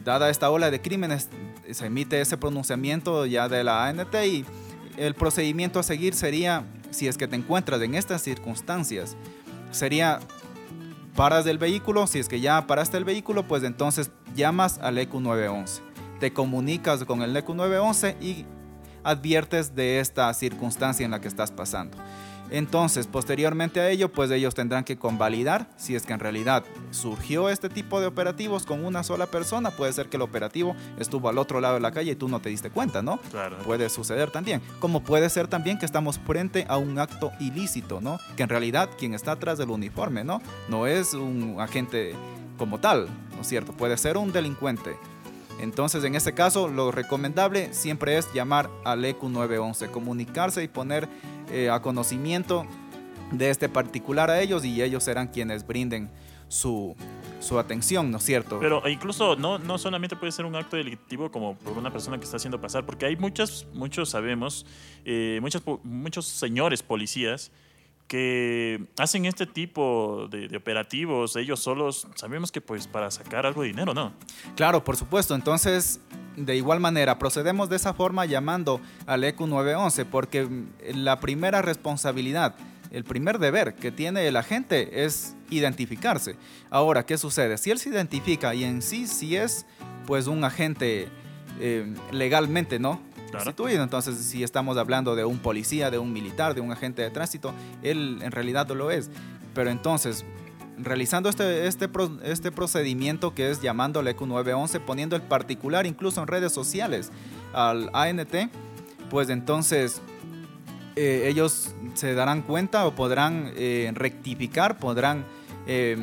dada 0.03 0.29
esta 0.29 0.49
ola 0.49 0.71
de 0.71 0.81
crímenes, 0.81 1.29
se 1.69 1.85
emite 1.85 2.19
ese 2.19 2.37
pronunciamiento 2.37 3.25
ya 3.27 3.47
de 3.47 3.63
la 3.63 3.85
ANT 3.87 4.13
y 4.25 4.43
el 4.97 5.13
procedimiento 5.13 5.79
a 5.79 5.83
seguir 5.83 6.15
sería, 6.15 6.65
si 6.89 7.07
es 7.07 7.17
que 7.17 7.27
te 7.27 7.35
encuentras 7.35 7.81
en 7.81 7.93
estas 7.95 8.23
circunstancias, 8.23 9.15
sería 9.69 10.19
paras 11.15 11.45
del 11.45 11.59
vehículo, 11.59 12.07
si 12.07 12.19
es 12.19 12.27
que 12.27 12.41
ya 12.41 12.65
paraste 12.65 12.97
el 12.97 13.05
vehículo, 13.05 13.47
pues 13.47 13.63
entonces 13.63 14.11
llamas 14.35 14.79
al 14.79 14.97
EQ 14.97 15.15
911 15.15 15.90
te 16.21 16.31
comunicas 16.31 17.03
con 17.03 17.23
el 17.23 17.33
NECU 17.33 17.55
911 17.55 18.15
y 18.21 18.45
adviertes 19.03 19.73
de 19.73 19.99
esta 19.99 20.31
circunstancia 20.35 21.03
en 21.03 21.09
la 21.09 21.19
que 21.19 21.27
estás 21.27 21.51
pasando. 21.51 21.97
Entonces, 22.51 23.07
posteriormente 23.07 23.79
a 23.79 23.89
ello, 23.89 24.11
pues 24.11 24.29
ellos 24.29 24.53
tendrán 24.53 24.83
que 24.83 24.97
convalidar 24.97 25.67
si 25.77 25.95
es 25.95 26.05
que 26.05 26.13
en 26.13 26.19
realidad 26.19 26.63
surgió 26.91 27.49
este 27.49 27.69
tipo 27.69 27.99
de 27.99 28.05
operativos 28.05 28.67
con 28.67 28.85
una 28.85 29.03
sola 29.03 29.25
persona. 29.25 29.71
Puede 29.71 29.93
ser 29.93 30.09
que 30.09 30.17
el 30.17 30.21
operativo 30.21 30.75
estuvo 30.99 31.27
al 31.27 31.39
otro 31.39 31.59
lado 31.59 31.75
de 31.75 31.79
la 31.79 31.91
calle 31.91 32.11
y 32.11 32.15
tú 32.15 32.27
no 32.27 32.39
te 32.39 32.49
diste 32.49 32.69
cuenta, 32.69 33.01
¿no? 33.01 33.17
Claro. 33.31 33.57
Puede 33.63 33.89
suceder 33.89 34.29
también. 34.29 34.61
Como 34.79 35.01
puede 35.01 35.27
ser 35.29 35.47
también 35.47 35.79
que 35.79 35.87
estamos 35.87 36.19
frente 36.19 36.67
a 36.69 36.77
un 36.77 36.99
acto 36.99 37.31
ilícito, 37.39 37.99
¿no? 37.99 38.19
Que 38.35 38.43
en 38.43 38.49
realidad 38.49 38.91
quien 38.95 39.15
está 39.15 39.31
atrás 39.31 39.57
del 39.57 39.71
uniforme, 39.71 40.23
¿no? 40.23 40.39
No 40.69 40.85
es 40.85 41.15
un 41.15 41.55
agente 41.57 42.13
como 42.59 42.79
tal, 42.79 43.07
¿no 43.35 43.41
es 43.41 43.47
cierto? 43.47 43.71
Puede 43.71 43.97
ser 43.97 44.17
un 44.17 44.31
delincuente 44.31 44.95
entonces, 45.61 46.03
en 46.03 46.15
este 46.15 46.33
caso, 46.33 46.67
lo 46.67 46.91
recomendable 46.91 47.73
siempre 47.73 48.17
es 48.17 48.31
llamar 48.33 48.69
al 48.83 49.05
EQ 49.05 49.23
911, 49.23 49.89
comunicarse 49.89 50.63
y 50.63 50.67
poner 50.67 51.07
eh, 51.51 51.69
a 51.69 51.81
conocimiento 51.81 52.65
de 53.31 53.49
este 53.49 53.69
particular 53.69 54.29
a 54.29 54.41
ellos 54.41 54.65
y 54.65 54.81
ellos 54.81 55.03
serán 55.03 55.27
quienes 55.27 55.65
brinden 55.65 56.09
su, 56.47 56.95
su 57.39 57.57
atención, 57.59 58.11
¿no 58.11 58.17
es 58.17 58.23
cierto? 58.23 58.59
Pero 58.59 58.87
incluso 58.89 59.35
no, 59.35 59.57
no 59.57 59.77
solamente 59.77 60.15
puede 60.15 60.31
ser 60.31 60.45
un 60.45 60.55
acto 60.55 60.75
delictivo 60.75 61.31
como 61.31 61.55
por 61.55 61.77
una 61.77 61.91
persona 61.91 62.17
que 62.17 62.25
está 62.25 62.37
haciendo 62.37 62.59
pasar, 62.59 62.85
porque 62.85 63.05
hay 63.05 63.15
muchos, 63.15 63.67
muchos 63.73 64.09
sabemos, 64.09 64.65
eh, 65.05 65.39
muchos 65.83 66.25
señores 66.25 66.83
policías 66.83 67.51
que 68.11 68.87
hacen 68.97 69.23
este 69.23 69.47
tipo 69.47 70.27
de, 70.29 70.53
operativos 70.57 71.37
ellos 71.37 71.61
solos, 71.61 72.05
sabemos 72.15 72.51
que 72.51 72.59
pues 72.59 72.85
para 72.85 73.09
sacar 73.09 73.45
algo 73.45 73.61
de 73.61 73.69
dinero, 73.69 73.93
¿no? 73.93 74.11
Claro, 74.57 74.83
por 74.83 74.97
supuesto. 74.97 75.33
Entonces, 75.33 76.01
de 76.35 76.57
igual 76.57 76.81
manera, 76.81 77.17
procedemos 77.17 77.69
de 77.69 77.77
esa 77.77 77.93
forma 77.93 78.25
llamando 78.25 78.81
al 79.05 79.23
EQ 79.23 79.47
911 79.47 80.03
porque 80.03 80.65
la 80.93 81.21
primera 81.21 81.61
responsabilidad, 81.61 82.55
el 82.91 83.05
primer 83.05 83.39
deber 83.39 83.75
que 83.75 83.93
tiene 83.93 84.27
el 84.27 84.35
agente 84.35 85.05
es 85.05 85.37
identificarse. 85.49 86.35
Ahora, 86.69 87.05
¿qué 87.05 87.17
sucede? 87.17 87.57
Si 87.57 87.71
él 87.71 87.79
se 87.79 87.87
identifica 87.87 88.53
y 88.53 88.65
en 88.65 88.81
sí, 88.81 89.07
si 89.07 89.37
es 89.37 89.65
pues 90.05 90.27
un 90.27 90.43
agente 90.43 91.07
eh, 91.61 91.95
legalmente, 92.11 92.77
¿no? 92.77 93.01
Entonces, 93.83 94.17
si 94.17 94.43
estamos 94.43 94.77
hablando 94.77 95.15
de 95.15 95.25
un 95.25 95.39
policía, 95.39 95.91
de 95.91 95.97
un 95.97 96.13
militar, 96.13 96.53
de 96.53 96.61
un 96.61 96.71
agente 96.71 97.01
de 97.01 97.09
tránsito, 97.09 97.53
él 97.81 98.19
en 98.21 98.31
realidad 98.31 98.67
no 98.67 98.75
lo 98.75 98.91
es. 98.91 99.09
Pero 99.53 99.69
entonces, 99.69 100.25
realizando 100.77 101.29
este, 101.29 101.67
este, 101.67 101.89
este 102.23 102.51
procedimiento 102.51 103.33
que 103.33 103.49
es 103.49 103.61
llamando 103.61 103.99
al 103.99 104.07
EQ 104.07 104.21
911, 104.21 104.79
poniendo 104.79 105.15
el 105.15 105.21
particular 105.21 105.85
incluso 105.85 106.21
en 106.21 106.27
redes 106.27 106.51
sociales 106.51 107.11
al 107.53 107.89
ANT, 107.93 108.33
pues 109.09 109.29
entonces 109.29 110.01
eh, 110.95 111.27
ellos 111.27 111.73
se 111.93 112.13
darán 112.13 112.41
cuenta 112.41 112.85
o 112.85 112.95
podrán 112.95 113.51
eh, 113.55 113.91
rectificar, 113.93 114.77
podrán 114.77 115.25
eh, 115.67 115.97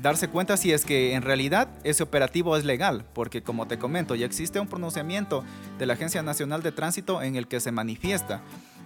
darse 0.00 0.28
cuenta 0.28 0.56
si 0.56 0.72
es 0.72 0.84
que 0.84 1.14
en 1.14 1.22
realidad 1.22 1.68
ese 1.84 2.02
operativo 2.02 2.56
es 2.56 2.64
legal, 2.64 3.04
porque 3.14 3.42
como 3.42 3.66
te 3.66 3.78
comento, 3.78 4.14
ya 4.14 4.26
existe 4.26 4.60
un 4.60 4.68
pronunciamiento 4.68 5.44
de 5.78 5.86
la 5.86 5.94
Agencia 5.94 6.22
Nacional 6.22 6.62
de 6.62 6.72
Tránsito 6.72 7.22
en 7.22 7.36
el 7.36 7.46
que 7.46 7.60
se 7.60 7.72
manifiesta 7.72 8.42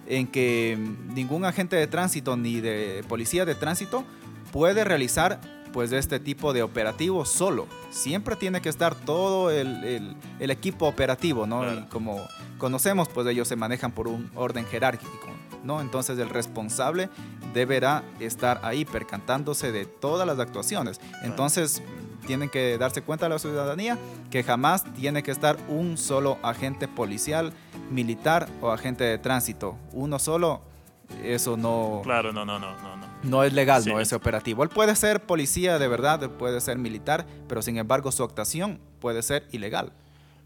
en 0.07 0.27
que 0.27 0.77
ningún 1.13 1.45
agente 1.45 1.75
de 1.75 1.87
tránsito 1.87 2.35
ni 2.35 2.59
de 2.59 3.03
policía 3.07 3.45
de 3.45 3.55
tránsito 3.55 4.03
puede 4.51 4.83
realizar 4.83 5.39
pues 5.71 5.91
este 5.91 6.19
tipo 6.19 6.51
de 6.51 6.63
operativo 6.63 7.25
solo. 7.25 7.67
Siempre 7.91 8.35
tiene 8.35 8.59
que 8.59 8.69
estar 8.69 8.95
todo 8.95 9.51
el, 9.51 10.15
equipo 10.39 10.87
operativo, 10.87 11.45
¿no? 11.45 11.71
Y 11.71 11.83
como 11.85 12.19
conocemos, 12.57 13.07
pues 13.07 13.27
ellos 13.27 13.47
se 13.47 13.55
manejan 13.55 13.91
por 13.91 14.07
un 14.07 14.31
orden 14.33 14.65
jerárquico, 14.65 15.29
¿no? 15.63 15.81
Entonces 15.81 16.17
el 16.19 16.29
responsable 16.29 17.09
deberá 17.53 18.03
estar 18.19 18.59
ahí 18.63 18.85
percantándose 18.85 19.71
de 19.71 19.85
todas 19.85 20.27
las 20.27 20.39
actuaciones. 20.39 20.99
Entonces 21.23 21.81
tienen 22.25 22.49
que 22.49 22.77
darse 22.77 23.01
cuenta 23.01 23.25
a 23.25 23.29
la 23.29 23.39
ciudadanía 23.39 23.97
que 24.29 24.43
jamás 24.43 24.83
tiene 24.93 25.23
que 25.23 25.31
estar 25.31 25.57
un 25.67 25.97
solo 25.97 26.37
agente 26.43 26.87
policial, 26.87 27.53
militar 27.89 28.47
o 28.61 28.71
agente 28.71 29.03
de 29.03 29.17
tránsito. 29.17 29.77
Uno 29.93 30.19
solo, 30.19 30.61
eso 31.23 31.57
no... 31.57 32.01
Claro, 32.03 32.31
no, 32.31 32.45
no, 32.45 32.59
no, 32.59 32.75
no. 32.77 33.09
No, 33.23 33.43
es 33.43 33.51
legal, 33.51 33.83
no, 33.85 33.99
ese 33.99 34.15
operativo. 34.15 34.63
Él 34.63 34.69
puede 34.69 34.95
ser 34.95 35.25
policía 35.25 35.77
de 35.79 35.87
verdad, 35.87 36.29
puede 36.31 36.61
ser 36.61 36.77
militar, 36.77 37.25
pero 37.47 37.61
sin 37.61 37.77
embargo 37.77 38.11
su 38.11 38.23
actuación 38.23 38.79
puede 38.99 39.21
ser 39.23 39.47
ilegal. 39.51 39.91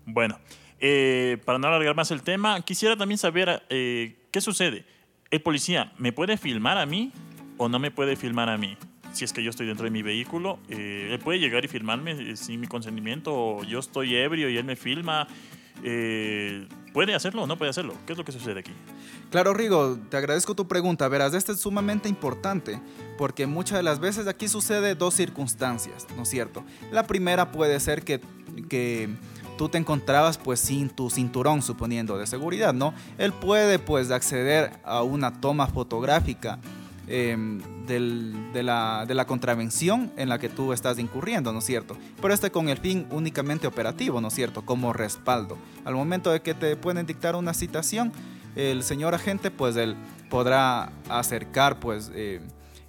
Bueno, 0.05 0.39
eh, 0.79 1.37
para 1.45 1.59
no 1.59 1.67
alargar 1.67 1.95
más 1.95 2.11
el 2.11 2.23
tema, 2.23 2.61
quisiera 2.61 2.95
también 2.95 3.17
saber 3.17 3.63
eh, 3.69 4.27
qué 4.31 4.41
sucede 4.41 4.85
el 5.33 5.41
policía, 5.41 5.91
¿me 5.97 6.11
puede 6.11 6.37
filmar 6.37 6.77
a 6.77 6.85
mí 6.85 7.11
o 7.57 7.67
no 7.67 7.79
me 7.79 7.89
puede 7.89 8.15
filmar 8.15 8.49
a 8.49 8.57
mí? 8.59 8.77
Si 9.13 9.25
es 9.25 9.33
que 9.33 9.43
yo 9.43 9.49
estoy 9.49 9.65
dentro 9.65 9.85
de 9.85 9.89
mi 9.89 10.03
vehículo, 10.03 10.59
eh, 10.69 11.09
él 11.11 11.17
puede 11.17 11.39
llegar 11.39 11.65
y 11.65 11.67
filmarme 11.67 12.11
eh, 12.11 12.37
sin 12.37 12.59
mi 12.59 12.67
consentimiento, 12.67 13.33
o 13.33 13.63
yo 13.63 13.79
estoy 13.79 14.15
ebrio 14.15 14.47
y 14.47 14.57
él 14.57 14.63
me 14.63 14.75
filma. 14.75 15.27
Eh, 15.83 16.67
¿Puede 16.93 17.15
hacerlo 17.15 17.43
o 17.43 17.47
no 17.47 17.57
puede 17.57 17.71
hacerlo? 17.71 17.95
¿Qué 18.05 18.13
es 18.13 18.17
lo 18.19 18.23
que 18.23 18.31
sucede 18.31 18.59
aquí? 18.59 18.71
Claro, 19.31 19.55
Rigo, 19.55 19.97
te 20.07 20.17
agradezco 20.17 20.53
tu 20.53 20.67
pregunta. 20.67 21.07
Verás, 21.07 21.33
esto 21.33 21.51
es 21.51 21.59
sumamente 21.59 22.07
importante 22.09 22.79
porque 23.17 23.47
muchas 23.47 23.77
de 23.77 23.83
las 23.83 23.99
veces 23.99 24.27
aquí 24.27 24.47
sucede 24.47 24.93
dos 24.93 25.15
circunstancias, 25.15 26.05
¿no 26.15 26.23
es 26.23 26.29
cierto? 26.29 26.63
La 26.91 27.07
primera 27.07 27.51
puede 27.51 27.79
ser 27.79 28.03
que, 28.03 28.21
que 28.69 29.09
tú 29.63 29.69
te 29.69 29.77
encontrabas 29.77 30.37
pues 30.37 30.59
sin 30.59 30.89
tu 30.89 31.09
cinturón, 31.09 31.61
suponiendo, 31.61 32.17
de 32.17 32.27
seguridad, 32.27 32.73
¿no? 32.73 32.93
Él 33.17 33.31
puede 33.31 33.79
pues 33.79 34.11
acceder 34.11 34.73
a 34.83 35.03
una 35.03 35.39
toma 35.39 35.67
fotográfica 35.67 36.59
em, 37.07 37.61
de, 37.85 38.61
la, 38.61 39.05
de, 39.07 39.13
la, 39.13 39.25
contravención 39.25 40.11
en 40.17 40.27
la 40.27 40.37
que 40.37 40.49
tú 40.49 40.73
estás 40.73 40.99
incurriendo, 40.99 41.53
¿no 41.53 41.59
es 41.59 41.65
cierto? 41.65 41.95
Pero 42.21 42.33
este 42.33 42.51
con 42.51 42.67
el 42.67 42.77
fin 42.77 43.07
únicamente 43.09 43.65
operativo, 43.65 44.19
¿no 44.19 44.27
es 44.27 44.33
cierto? 44.33 44.65
Como 44.65 44.91
respaldo. 44.91 45.57
Al 45.85 45.95
momento 45.95 46.29
de 46.29 46.41
que 46.41 46.53
te 46.53 46.75
pueden 46.75 47.05
dictar 47.05 47.37
una 47.37 47.53
citación, 47.53 48.11
el 48.57 48.83
señor 48.83 49.15
agente 49.15 49.49
pues 49.49 49.77
él 49.77 49.95
podrá 50.29 50.91
acercar 51.07 51.79
pues... 51.79 52.11
Eh, 52.13 52.41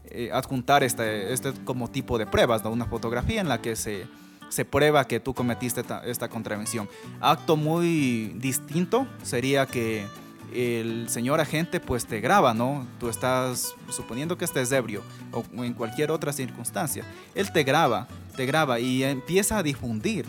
eh, 0.07 0.31
adjuntar 0.33 0.85
este, 0.85 1.33
este 1.33 1.53
como 1.65 1.89
tipo 1.89 2.19
de 2.19 2.27
pruebas, 2.27 2.63
¿no? 2.63 2.71
Una 2.71 2.85
fotografía 2.85 3.41
en 3.41 3.49
la 3.49 3.61
que 3.61 3.75
se 3.75 4.07
se 4.55 4.65
prueba 4.65 5.05
que 5.07 5.19
tú 5.19 5.35
cometiste 5.35 5.83
esta, 6.07 6.29
contravención. 6.29 6.89
Acto 7.21 7.57
muy 7.57 8.33
distinto 8.37 9.07
sería 9.25 9.67
que 9.67 10.07
el 10.55 11.09
señor 11.09 11.41
agente 11.41 11.81
pues 11.81 12.07
te 12.07 12.21
graba, 12.21 12.55
¿no? 12.55 12.87
Tú 13.01 13.09
estás 13.09 13.75
suponiendo 13.91 14.39
que 14.39 14.45
estés 14.45 14.71
ebrio 14.71 15.03
o 15.33 15.45
en 15.65 15.75
cualquier 15.75 16.13
otra 16.13 16.33
circunstancia. 16.33 17.05
Él 17.35 17.51
te 17.53 17.65
graba, 17.65 18.07
te 18.37 18.47
graba 18.47 18.79
y 18.79 19.03
empieza 19.03 19.59
a 19.59 19.63
difundir 19.65 20.25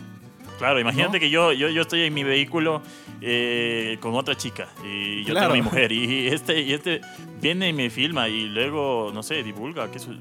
Claro, 0.58 0.80
imagínate 0.80 1.18
¿No? 1.18 1.20
que 1.20 1.28
yo, 1.30 1.52
yo, 1.52 1.68
yo 1.68 1.82
estoy 1.82 2.00
en 2.04 2.14
mi 2.14 2.24
vehículo 2.24 2.80
eh, 3.20 3.98
con 4.00 4.14
otra 4.14 4.34
chica 4.36 4.68
y 4.82 5.22
yo 5.22 5.32
Claro. 5.34 5.52
tengo 5.52 5.54
mi 5.54 5.62
mujer 5.62 5.92
y 5.92 6.28
este, 6.28 6.62
y 6.62 6.72
este 6.72 7.02
viene 7.42 7.68
y 7.68 7.72
me 7.74 7.90
filma 7.90 8.28
y 8.30 8.44
luego, 8.46 9.10
no 9.12 9.22
sé, 9.22 9.42
divulga. 9.42 9.90
Que 9.90 9.98
eso- 9.98 10.12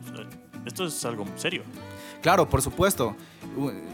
esto 0.66 0.86
es 0.88 1.06
algo 1.06 1.26
serio. 1.38 1.64
Claro, 2.26 2.50
por 2.50 2.64
supuesto. 2.64 3.16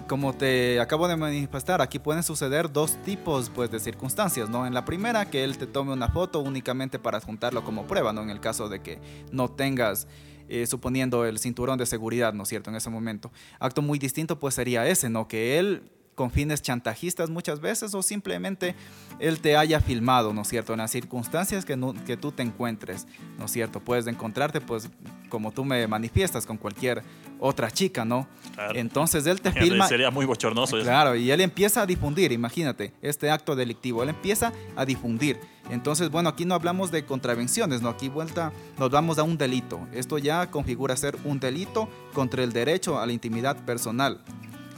Como 0.07 0.31
te 0.31 0.79
acabo 0.79 1.09
de 1.09 1.17
manifestar, 1.17 1.81
aquí 1.81 1.99
pueden 1.99 2.23
suceder 2.23 2.71
dos 2.71 2.95
tipos 3.03 3.49
pues, 3.49 3.69
de 3.69 3.77
circunstancias, 3.77 4.47
¿no? 4.47 4.65
En 4.65 4.73
la 4.73 4.85
primera, 4.85 5.29
que 5.29 5.43
él 5.43 5.57
te 5.57 5.67
tome 5.67 5.91
una 5.91 6.07
foto 6.07 6.39
únicamente 6.39 6.97
para 6.97 7.19
juntarlo 7.19 7.65
como 7.65 7.85
prueba, 7.87 8.13
¿no? 8.13 8.21
En 8.21 8.29
el 8.29 8.39
caso 8.39 8.69
de 8.69 8.79
que 8.79 8.99
no 9.33 9.49
tengas, 9.49 10.07
eh, 10.47 10.65
suponiendo 10.65 11.25
el 11.25 11.39
cinturón 11.39 11.77
de 11.77 11.85
seguridad, 11.85 12.31
¿no 12.31 12.43
es 12.43 12.49
cierto? 12.49 12.69
En 12.69 12.77
ese 12.77 12.89
momento. 12.89 13.33
Acto 13.59 13.81
muy 13.81 13.99
distinto 13.99 14.39
pues 14.39 14.55
sería 14.55 14.87
ese, 14.87 15.09
¿no? 15.09 15.27
Que 15.27 15.59
él 15.59 15.83
con 16.15 16.29
fines 16.31 16.61
chantajistas 16.61 17.29
muchas 17.29 17.59
veces 17.61 17.93
o 17.95 18.03
simplemente 18.03 18.75
él 19.19 19.39
te 19.39 19.55
haya 19.57 19.79
filmado, 19.79 20.33
¿no 20.33 20.41
es 20.41 20.47
cierto? 20.47 20.73
En 20.73 20.79
las 20.79 20.91
circunstancias 20.91 21.65
que, 21.65 21.75
no- 21.77 21.93
que 22.05 22.17
tú 22.17 22.31
te 22.31 22.43
encuentres, 22.43 23.07
¿no 23.39 23.45
es 23.45 23.51
cierto? 23.51 23.79
Puedes 23.79 24.07
encontrarte, 24.07 24.61
pues, 24.61 24.89
como 25.29 25.51
tú 25.51 25.63
me 25.65 25.87
manifiestas, 25.87 26.45
con 26.45 26.57
cualquier 26.57 27.01
otra 27.39 27.71
chica, 27.71 28.05
¿no? 28.05 28.27
Claro. 28.53 28.77
Entonces 28.77 29.25
él 29.25 29.41
te 29.41 29.51
filma. 29.69 29.87
Sería 29.87 30.11
muy 30.11 30.25
bochornoso 30.25 30.77
eso. 30.77 30.85
Claro, 30.85 31.15
y 31.15 31.31
él 31.31 31.41
empieza 31.41 31.81
a 31.81 31.85
difundir, 31.85 32.31
imagínate, 32.31 32.93
este 33.01 33.31
acto 33.31 33.55
delictivo, 33.55 34.03
él 34.03 34.09
empieza 34.09 34.51
a 34.75 34.85
difundir. 34.85 35.39
Entonces, 35.69 36.09
bueno, 36.09 36.27
aquí 36.29 36.43
no 36.45 36.53
hablamos 36.55 36.91
de 36.91 37.05
contravenciones, 37.05 37.81
¿no? 37.81 37.89
Aquí 37.89 38.09
vuelta 38.09 38.51
nos 38.77 38.89
vamos 38.91 39.17
a 39.17 39.23
un 39.23 39.37
delito. 39.37 39.79
Esto 39.93 40.17
ya 40.17 40.51
configura 40.51 40.95
ser 40.97 41.17
un 41.23 41.39
delito 41.39 41.87
contra 42.13 42.43
el 42.43 42.51
derecho 42.51 42.99
a 42.99 43.05
la 43.05 43.13
intimidad 43.13 43.55
personal. 43.63 44.21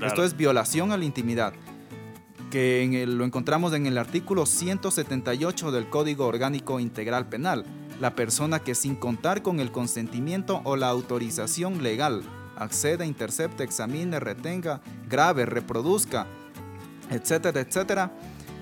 Esto 0.01 0.23
es 0.23 0.35
violación 0.35 0.91
a 0.91 0.97
la 0.97 1.05
intimidad, 1.05 1.53
que 2.51 3.05
lo 3.07 3.25
encontramos 3.25 3.73
en 3.73 3.85
el 3.85 3.97
artículo 3.97 4.45
178 4.45 5.71
del 5.71 5.89
Código 5.89 6.27
Orgánico 6.27 6.79
Integral 6.79 7.27
Penal. 7.29 7.65
La 7.99 8.15
persona 8.15 8.59
que 8.59 8.75
sin 8.75 8.95
contar 8.95 9.41
con 9.41 9.59
el 9.59 9.71
consentimiento 9.71 10.61
o 10.63 10.75
la 10.75 10.89
autorización 10.89 11.83
legal 11.83 12.23
acceda, 12.55 13.05
intercepte, 13.05 13.63
examine, 13.63 14.19
retenga, 14.19 14.81
grabe, 15.07 15.45
reproduzca, 15.45 16.27
etcétera, 17.09 17.61
etcétera, 17.61 18.11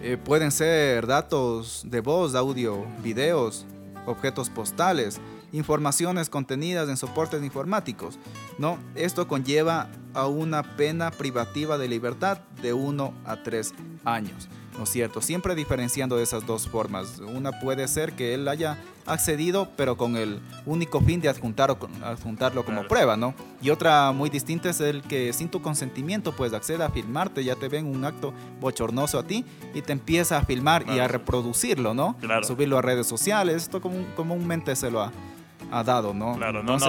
eh, 0.02 0.18
pueden 0.18 0.52
ser 0.52 1.08
datos 1.08 1.84
de 1.86 2.02
voz, 2.02 2.36
audio, 2.36 2.86
videos, 3.04 3.66
objetos 4.06 4.50
postales, 4.50 5.20
informaciones 5.52 6.30
contenidas 6.30 6.90
en 6.90 6.98
soportes 6.98 7.44
informáticos. 7.44 8.18
¿no? 8.58 8.80
Esto 8.96 9.28
conlleva 9.28 9.90
a 10.14 10.28
una 10.28 10.64
pena 10.76 11.12
privativa 11.12 11.78
de 11.78 11.88
libertad 11.88 12.40
de 12.62 12.74
1 12.74 13.14
a 13.26 13.44
3 13.44 13.74
años. 14.06 14.48
¿No 14.78 14.86
es 14.86 14.90
cierto? 14.90 15.22
Siempre 15.22 15.54
diferenciando 15.54 16.18
esas 16.18 16.46
dos 16.46 16.68
formas. 16.68 17.20
Una 17.20 17.60
puede 17.60 17.88
ser 17.90 18.14
que 18.14 18.34
él 18.34 18.48
haya 18.48 18.78
accedido, 19.06 19.68
pero 19.76 19.98
con 19.98 20.16
el 20.16 20.40
único 20.66 21.02
fin 21.02 21.20
de 21.20 21.28
adjuntar 21.28 21.70
o 21.72 21.78
con- 21.78 22.02
adjuntarlo 22.04 22.64
como 22.64 22.78
Claro. 22.78 22.88
prueba, 22.88 23.18
¿no? 23.18 23.34
Y 23.62 23.70
otra 23.70 24.12
muy 24.14 24.30
distinta 24.30 24.70
es 24.70 24.80
el 24.80 25.02
que 25.02 25.34
sin 25.34 25.50
tu 25.50 25.62
consentimiento, 25.62 26.32
pues 26.34 26.54
acceda 26.54 26.86
a 26.86 26.90
filmarte, 26.90 27.44
ya 27.44 27.56
te 27.58 27.68
ven 27.68 27.86
un 27.86 28.06
acto 28.06 28.34
bochornoso 28.62 29.20
a 29.20 29.24
ti 29.24 29.44
y 29.74 29.82
te 29.82 29.92
empieza 29.92 30.38
a 30.38 30.46
filmar 30.46 30.86
y 30.88 31.00
a 31.00 31.08
reproducirlo, 31.08 31.94
¿no? 31.94 32.16
Claro. 32.22 32.44
Subirlo 32.46 32.78
a 32.78 32.82
redes 32.82 33.08
sociales. 33.08 33.64
Esto 33.64 33.82
común- 33.82 34.08
comúnmente 34.16 34.74
se 34.78 34.90
lo 34.90 35.02
ha, 35.02 35.12
ha 35.70 35.84
dado, 35.84 36.14
¿no? 36.14 36.36
Claro, 36.38 36.64
no, 36.64 36.78
no. 36.78 36.86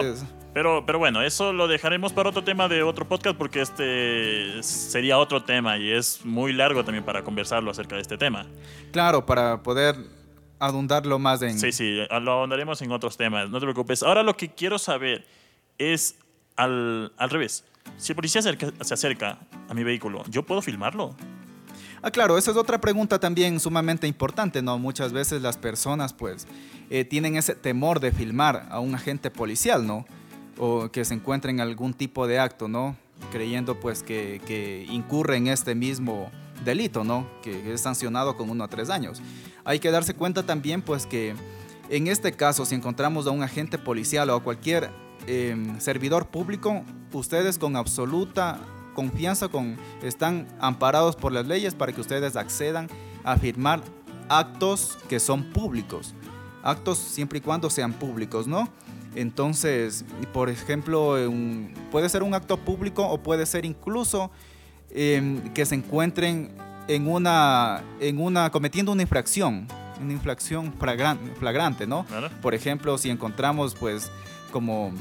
Pero, 0.54 0.84
pero 0.84 0.98
bueno, 0.98 1.22
eso 1.22 1.52
lo 1.52 1.66
dejaremos 1.66 2.12
para 2.12 2.28
otro 2.28 2.44
tema 2.44 2.68
de 2.68 2.82
otro 2.82 3.08
podcast 3.08 3.36
porque 3.38 3.62
este 3.62 4.62
sería 4.62 5.16
otro 5.18 5.42
tema 5.42 5.78
y 5.78 5.90
es 5.90 6.24
muy 6.24 6.52
largo 6.52 6.84
también 6.84 7.04
para 7.04 7.22
conversarlo 7.22 7.70
acerca 7.70 7.96
de 7.96 8.02
este 8.02 8.18
tema. 8.18 8.46
claro, 8.92 9.24
para 9.24 9.62
poder 9.62 9.96
adundarlo 10.58 11.18
más 11.18 11.40
en... 11.42 11.58
Sí, 11.58 11.72
sí, 11.72 11.96
lo 12.20 12.32
ahondaremos 12.32 12.80
en 12.82 12.92
otros 12.92 13.16
temas, 13.16 13.48
no 13.50 13.58
te 13.58 13.66
preocupes. 13.66 14.02
Ahora 14.02 14.22
lo 14.22 14.36
que 14.36 14.50
quiero 14.50 14.78
saber 14.78 15.24
es 15.78 16.16
al, 16.56 17.12
al 17.16 17.30
revés. 17.30 17.64
Si 17.96 18.12
el 18.12 18.16
policía 18.16 18.40
acerca- 18.40 18.72
se 18.84 18.94
acerca 18.94 19.38
a 19.68 19.74
mi 19.74 19.82
vehículo, 19.82 20.22
¿yo 20.28 20.42
puedo 20.44 20.60
filmarlo? 20.62 21.16
Ah, 22.02 22.10
claro, 22.10 22.36
esa 22.36 22.50
es 22.50 22.56
otra 22.56 22.80
pregunta 22.80 23.18
también 23.18 23.58
sumamente 23.58 24.06
importante, 24.06 24.60
¿no? 24.60 24.78
Muchas 24.78 25.12
veces 25.12 25.40
las 25.40 25.56
personas, 25.56 26.12
pues, 26.12 26.46
eh, 26.90 27.04
tienen 27.04 27.36
ese 27.36 27.54
temor 27.54 28.00
de 28.00 28.12
filmar 28.12 28.66
a 28.70 28.80
un 28.80 28.94
agente 28.94 29.30
policial, 29.30 29.86
¿no? 29.86 30.04
O 30.58 30.90
que 30.90 31.04
se 31.04 31.14
encuentre 31.14 31.50
en 31.50 31.60
algún 31.60 31.94
tipo 31.94 32.26
de 32.26 32.38
acto, 32.38 32.68
¿no? 32.68 32.96
Creyendo, 33.30 33.80
pues, 33.80 34.02
que, 34.02 34.40
que 34.46 34.86
incurre 34.90 35.36
en 35.36 35.46
este 35.48 35.74
mismo 35.74 36.30
delito, 36.64 37.04
¿no? 37.04 37.26
Que 37.42 37.72
es 37.72 37.80
sancionado 37.80 38.36
con 38.36 38.50
uno 38.50 38.64
a 38.64 38.68
tres 38.68 38.90
años. 38.90 39.22
Hay 39.64 39.78
que 39.78 39.90
darse 39.90 40.14
cuenta 40.14 40.44
también, 40.44 40.82
pues, 40.82 41.06
que 41.06 41.34
en 41.88 42.06
este 42.06 42.32
caso, 42.32 42.64
si 42.64 42.74
encontramos 42.74 43.26
a 43.26 43.30
un 43.30 43.42
agente 43.42 43.78
policial 43.78 44.30
o 44.30 44.36
a 44.36 44.42
cualquier 44.42 44.90
eh, 45.26 45.56
servidor 45.78 46.28
público, 46.28 46.84
ustedes 47.12 47.58
con 47.58 47.76
absoluta 47.76 48.60
confianza 48.94 49.48
con, 49.48 49.76
están 50.02 50.46
amparados 50.60 51.16
por 51.16 51.32
las 51.32 51.46
leyes 51.46 51.74
para 51.74 51.92
que 51.92 52.00
ustedes 52.00 52.36
accedan 52.36 52.88
a 53.24 53.36
firmar 53.36 53.82
actos 54.28 54.98
que 55.08 55.20
son 55.20 55.52
públicos. 55.52 56.14
Actos 56.62 56.98
siempre 56.98 57.38
y 57.38 57.40
cuando 57.40 57.70
sean 57.70 57.92
públicos, 57.92 58.46
¿no? 58.46 58.68
Entonces, 59.14 60.04
por 60.32 60.48
ejemplo, 60.48 61.12
un- 61.28 61.72
puede 61.90 62.08
ser 62.08 62.22
un 62.22 62.34
acto 62.34 62.56
público 62.56 63.06
o 63.06 63.18
puede 63.22 63.46
ser 63.46 63.64
incluso 63.64 64.30
em, 64.94 65.40
que 65.54 65.64
se 65.64 65.74
encuentren 65.74 66.50
en 66.88 67.08
una, 67.08 67.82
en 68.00 68.20
una, 68.20 68.50
cometiendo 68.50 68.92
una 68.92 69.00
infracción, 69.02 69.66
una 70.00 70.12
infracción 70.12 70.72
flagran- 70.78 71.18
flagrante, 71.38 71.86
¿no? 71.86 72.04
Por 72.42 72.54
ejemplo, 72.54 72.98
si 72.98 73.08
encontramos, 73.08 73.74
pues, 73.74 74.10
como 74.52 74.92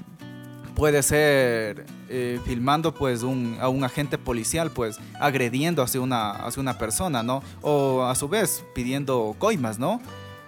puede 0.75 1.03
ser 1.03 1.85
eh, 2.07 2.39
filmando, 2.45 2.93
pues, 2.93 3.23
un, 3.23 3.57
a 3.59 3.67
un 3.67 3.83
agente 3.83 4.17
policial, 4.17 4.71
pues, 4.71 4.97
agrediendo 5.19 5.81
hacia 5.83 5.99
una, 6.01 6.31
hacia 6.31 6.61
una 6.61 6.77
persona, 6.77 7.21
¿no? 7.23 7.43
O 7.61 8.03
a 8.03 8.15
su 8.15 8.29
vez 8.29 8.63
pidiendo 8.73 9.35
coimas, 9.39 9.77
¿no? 9.79 9.99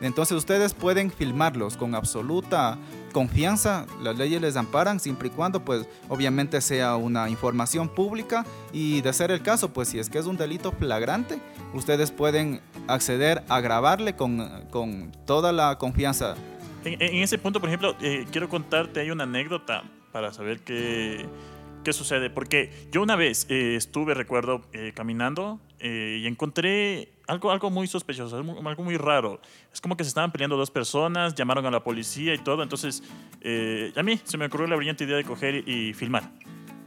Entonces 0.01 0.37
ustedes 0.37 0.73
pueden 0.73 1.11
filmarlos 1.11 1.75
con 1.77 1.95
absoluta 1.95 2.77
confianza, 3.13 3.85
las 4.01 4.17
leyes 4.17 4.41
les 4.41 4.57
amparan 4.57 4.99
siempre 4.99 5.29
y 5.29 5.31
cuando 5.31 5.63
pues 5.63 5.87
obviamente 6.09 6.59
sea 6.59 6.97
una 6.97 7.29
información 7.29 7.87
pública 7.87 8.45
y 8.73 8.99
de 8.99 9.13
ser 9.13 9.31
el 9.31 9.41
caso 9.41 9.71
pues 9.71 9.87
si 9.87 9.99
es 9.99 10.09
que 10.09 10.19
es 10.19 10.25
un 10.25 10.35
delito 10.35 10.73
flagrante, 10.73 11.39
ustedes 11.73 12.11
pueden 12.11 12.59
acceder 12.87 13.43
a 13.47 13.61
grabarle 13.61 14.17
con, 14.17 14.65
con 14.69 15.13
toda 15.25 15.53
la 15.53 15.77
confianza. 15.77 16.35
En, 16.83 17.01
en 17.01 17.23
ese 17.23 17.37
punto, 17.37 17.59
por 17.59 17.69
ejemplo, 17.69 17.95
eh, 18.01 18.25
quiero 18.31 18.49
contarte, 18.49 18.99
hay 18.99 19.11
una 19.11 19.23
anécdota 19.23 19.83
para 20.11 20.33
saber 20.33 20.59
qué, 20.59 21.25
qué 21.83 21.93
sucede. 21.93 22.29
Porque 22.29 22.71
yo 22.91 23.01
una 23.01 23.15
vez 23.15 23.45
eh, 23.49 23.75
estuve, 23.75 24.13
recuerdo, 24.13 24.61
eh, 24.73 24.91
caminando 24.93 25.59
y 25.81 26.25
encontré 26.27 27.12
algo, 27.27 27.51
algo 27.51 27.69
muy 27.69 27.87
sospechoso, 27.87 28.37
algo 28.37 28.83
muy 28.83 28.97
raro. 28.97 29.39
Es 29.71 29.81
como 29.81 29.97
que 29.97 30.03
se 30.03 30.09
estaban 30.09 30.31
peleando 30.31 30.57
dos 30.57 30.71
personas, 30.71 31.35
llamaron 31.35 31.65
a 31.65 31.71
la 31.71 31.83
policía 31.83 32.33
y 32.33 32.37
todo. 32.37 32.63
Entonces, 32.63 33.03
eh, 33.41 33.93
a 33.95 34.03
mí 34.03 34.19
se 34.23 34.37
me 34.37 34.45
ocurrió 34.45 34.67
la 34.67 34.75
brillante 34.75 35.03
idea 35.03 35.17
de 35.17 35.23
coger 35.23 35.67
y 35.67 35.93
filmar. 35.93 36.31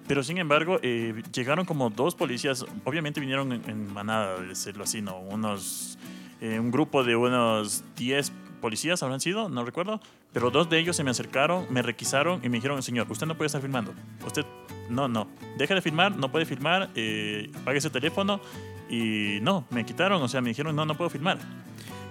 Pero 0.07 0.23
sin 0.23 0.39
embargo, 0.39 0.79
eh, 0.83 1.23
llegaron 1.33 1.65
como 1.65 1.91
dos 1.91 2.15
policías, 2.15 2.65
obviamente 2.85 3.21
vinieron 3.21 3.53
en, 3.53 3.69
en 3.69 3.93
manada, 3.93 4.41
de 4.41 4.49
decirlo 4.49 4.85
así, 4.85 5.03
¿no? 5.03 5.19
Unos, 5.19 5.99
eh, 6.41 6.61
un 6.61 6.71
grupo 6.71 7.03
de 7.03 7.17
unos 7.17 7.83
10 7.97 8.33
policías 8.61 9.03
habrán 9.03 9.21
sido, 9.21 9.49
no 9.49 9.65
recuerdo, 9.65 10.01
pero 10.33 10.51
dos 10.51 10.69
de 10.69 10.79
ellos 10.79 10.97
se 10.97 11.03
me 11.03 11.11
acercaron, 11.11 11.67
me 11.71 11.83
requisaron 11.83 12.41
y 12.45 12.49
me 12.49 12.59
dijeron, 12.59 12.83
señor, 12.83 13.11
usted 13.11 13.27
no 13.27 13.37
puede 13.37 13.47
estar 13.47 13.61
filmando. 13.61 13.95
Usted, 14.25 14.45
no, 14.89 15.09
no, 15.09 15.29
deja 15.57 15.75
de 15.75 15.83
filmar, 15.83 16.17
no 16.17 16.31
puede 16.31 16.47
filmar, 16.47 16.91
eh, 16.95 17.51
apague 17.55 17.79
ese 17.79 17.91
teléfono. 17.91 18.41
Y 18.89 19.39
no, 19.43 19.67
me 19.71 19.85
quitaron, 19.85 20.23
o 20.23 20.29
sea, 20.29 20.41
me 20.41 20.51
dijeron, 20.51 20.75
no, 20.77 20.85
no 20.85 20.97
puedo 20.97 21.11
filmar. 21.11 21.39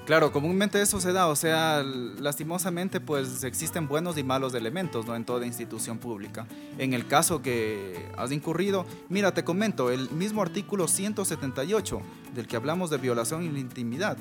Claro, 0.06 0.32
comúnmente 0.32 0.80
eso 0.80 1.02
se 1.02 1.14
da, 1.14 1.26
o 1.28 1.36
sea, 1.36 1.82
lastimosamente 1.84 3.00
pues 3.00 3.44
existen 3.44 3.88
buenos 3.88 4.20
y 4.20 4.24
malos 4.24 4.54
elementos 4.54 5.08
¿no? 5.08 5.16
en 5.16 5.26
toda 5.26 5.48
institución 5.48 5.98
pública. 5.98 6.46
En 6.78 6.94
el 6.94 7.08
caso 7.08 7.42
que 7.42 8.08
has 8.16 8.32
incurrido, 8.32 8.86
mira, 9.10 9.34
te 9.34 9.44
comento, 9.44 9.90
el 9.90 10.12
mismo 10.12 10.44
artículo 10.44 10.88
178 10.88 12.02
del 12.36 12.46
que 12.46 12.56
hablamos 12.56 12.92
de 12.92 13.00
violación 13.00 13.42
y 13.42 13.50
la 13.50 13.58
intimidad, 13.58 14.16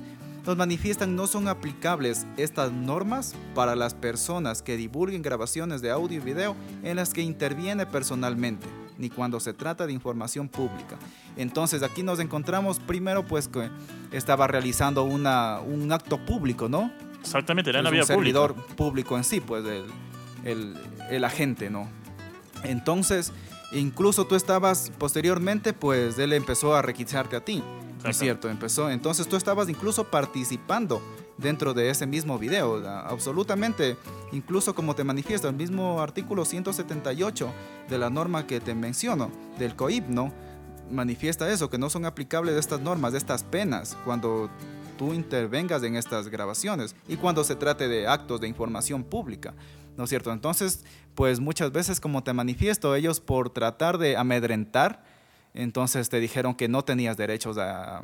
nos 0.46 0.56
manifiestan 0.56 1.16
no 1.16 1.26
son 1.26 1.48
aplicables 1.48 2.26
estas 2.38 2.72
normas 2.72 3.34
para 3.54 3.76
las 3.76 3.92
personas 3.92 4.62
que 4.62 4.78
divulguen 4.78 5.20
grabaciones 5.20 5.82
de 5.82 5.90
audio 5.90 6.16
y 6.16 6.24
video 6.24 6.56
en 6.82 6.96
las 6.96 7.12
que 7.12 7.20
interviene 7.20 7.84
personalmente 7.84 8.83
ni 8.98 9.10
cuando 9.10 9.40
se 9.40 9.52
trata 9.52 9.86
de 9.86 9.92
información 9.92 10.48
pública. 10.48 10.98
Entonces 11.36 11.82
aquí 11.82 12.02
nos 12.02 12.20
encontramos 12.20 12.78
primero 12.78 13.24
pues 13.24 13.48
que 13.48 13.70
estaba 14.12 14.46
realizando 14.46 15.04
una, 15.04 15.60
un 15.60 15.90
acto 15.92 16.24
público, 16.24 16.68
¿no? 16.68 16.92
Exactamente, 17.20 17.70
era 17.70 17.80
en 17.80 17.84
la 17.84 17.90
Pues, 17.90 18.02
un 18.02 18.06
servidor 18.06 18.54
público 18.54 19.16
en 19.16 19.24
sí, 19.24 19.40
pues 19.40 19.64
el, 19.64 19.84
el, 20.44 20.76
el 21.10 21.24
agente, 21.24 21.70
¿no? 21.70 21.88
Entonces, 22.62 23.32
Incluso 23.74 24.24
tú 24.26 24.36
estabas 24.36 24.92
posteriormente, 24.98 25.72
pues 25.72 26.18
él 26.18 26.32
empezó 26.32 26.76
a 26.76 26.82
requisarte 26.82 27.36
a 27.36 27.44
ti. 27.44 27.62
¿No 28.02 28.10
es 28.10 28.18
cierto? 28.18 28.48
Empezó. 28.50 28.90
Entonces 28.90 29.26
tú 29.26 29.36
estabas 29.36 29.68
incluso 29.68 30.04
participando 30.04 31.02
dentro 31.38 31.74
de 31.74 31.90
ese 31.90 32.06
mismo 32.06 32.38
video. 32.38 32.86
Absolutamente. 32.86 33.96
Incluso 34.32 34.74
como 34.74 34.94
te 34.94 35.04
manifiesto, 35.04 35.48
el 35.48 35.54
mismo 35.54 36.00
artículo 36.00 36.44
178 36.44 37.48
de 37.88 37.98
la 37.98 38.10
norma 38.10 38.46
que 38.46 38.60
te 38.60 38.74
menciono, 38.74 39.30
del 39.58 39.76
COIP, 39.76 40.08
¿no? 40.08 40.32
Manifiesta 40.90 41.50
eso, 41.50 41.70
que 41.70 41.78
no 41.78 41.90
son 41.90 42.04
aplicables 42.04 42.56
estas 42.56 42.80
normas, 42.80 43.14
estas 43.14 43.42
penas, 43.42 43.96
cuando 44.04 44.50
tú 44.98 45.12
intervengas 45.12 45.82
en 45.82 45.96
estas 45.96 46.28
grabaciones 46.28 46.94
y 47.08 47.16
cuando 47.16 47.42
se 47.42 47.56
trate 47.56 47.88
de 47.88 48.06
actos 48.06 48.40
de 48.40 48.48
información 48.48 49.02
pública. 49.02 49.54
¿no 49.96 50.04
es 50.04 50.10
cierto? 50.10 50.32
Entonces, 50.32 50.84
pues 51.14 51.40
muchas 51.40 51.72
veces, 51.72 52.00
como 52.00 52.22
te 52.22 52.32
manifiesto, 52.32 52.94
ellos 52.94 53.20
por 53.20 53.50
tratar 53.50 53.98
de 53.98 54.16
amedrentar, 54.16 55.04
entonces 55.54 56.08
te 56.08 56.20
dijeron 56.20 56.54
que 56.54 56.68
no 56.68 56.82
tenías 56.82 57.16
derechos 57.16 57.56
a, 57.58 58.02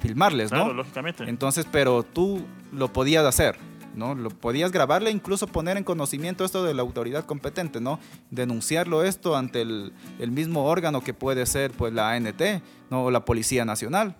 filmarles, 0.00 0.50
¿no? 0.50 0.58
Claro, 0.58 0.74
lógicamente. 0.74 1.24
Entonces, 1.24 1.66
pero 1.70 2.02
tú 2.02 2.44
lo 2.72 2.92
podías 2.92 3.24
hacer, 3.24 3.56
¿no? 3.94 4.14
Lo 4.14 4.30
podías 4.30 4.72
grabarle, 4.72 5.10
incluso 5.10 5.46
poner 5.46 5.76
en 5.76 5.84
conocimiento 5.84 6.44
esto 6.44 6.64
de 6.64 6.74
la 6.74 6.82
autoridad 6.82 7.24
competente, 7.24 7.80
¿no? 7.80 8.00
Denunciarlo 8.30 9.04
esto 9.04 9.36
ante 9.36 9.62
el, 9.62 9.92
el 10.18 10.30
mismo 10.32 10.64
órgano 10.64 11.02
que 11.02 11.14
puede 11.14 11.46
ser, 11.46 11.70
pues, 11.70 11.92
la 11.92 12.10
ANT, 12.10 12.42
¿no? 12.90 13.04
O 13.04 13.10
la 13.10 13.24
Policía 13.24 13.64
Nacional 13.64 14.16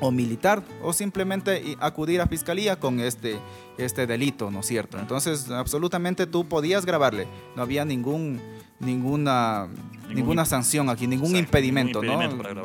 o 0.00 0.10
militar 0.10 0.62
o 0.82 0.92
simplemente 0.92 1.76
acudir 1.80 2.20
a 2.20 2.26
fiscalía 2.26 2.76
con 2.76 3.00
este, 3.00 3.38
este 3.78 4.06
delito, 4.06 4.50
¿no 4.50 4.60
es 4.60 4.66
cierto? 4.66 4.98
Entonces, 4.98 5.50
absolutamente 5.50 6.26
tú 6.26 6.48
podías 6.48 6.84
grabarle, 6.84 7.26
no 7.56 7.62
había 7.62 7.84
ningún, 7.84 8.40
ninguna, 8.80 9.68
ninguna 10.14 10.44
sanción 10.44 10.88
aquí, 10.88 11.06
ningún 11.06 11.36
impedimento, 11.36 12.02
¿no? 12.02 12.18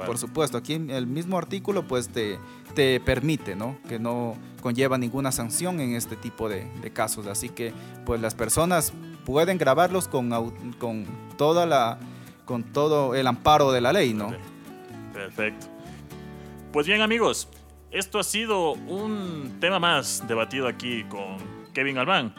Por 0.06 0.18
supuesto, 0.18 0.58
aquí 0.58 0.74
el 0.74 1.08
mismo 1.08 1.38
artículo 1.38 1.88
pues 1.88 2.10
te, 2.10 2.40
te 2.76 3.00
permite, 3.00 3.56
¿no? 3.56 3.78
Que 3.88 4.00
no 4.00 4.36
conlleva 4.62 4.98
ninguna 4.98 5.32
sanción 5.32 5.80
en 5.80 5.96
este 5.96 6.16
tipo 6.16 6.50
de, 6.50 6.66
de 6.82 6.92
casos, 6.92 7.28
así 7.28 7.50
que 7.50 7.74
pues 8.06 8.22
las 8.22 8.36
personas 8.36 8.94
pueden 9.26 9.58
grabarlos 9.58 10.08
con, 10.08 10.30
con 10.80 11.06
toda 11.38 11.66
la 11.66 12.00
con 12.46 12.64
todo 12.64 13.14
el 13.14 13.28
amparo 13.28 13.72
de 13.72 13.80
la 13.80 13.94
ley, 13.94 14.14
¿no? 14.14 14.32
Perfecto. 15.14 15.68
Pues 16.74 16.88
bien 16.88 17.02
amigos, 17.02 17.48
esto 17.92 18.18
ha 18.18 18.24
sido 18.24 18.74
un 18.74 19.58
tema 19.60 19.78
más 19.78 20.28
debatido 20.28 20.68
aquí 20.68 21.04
con 21.04 21.38
Kevin 21.74 22.00
Albán. 22.00 22.34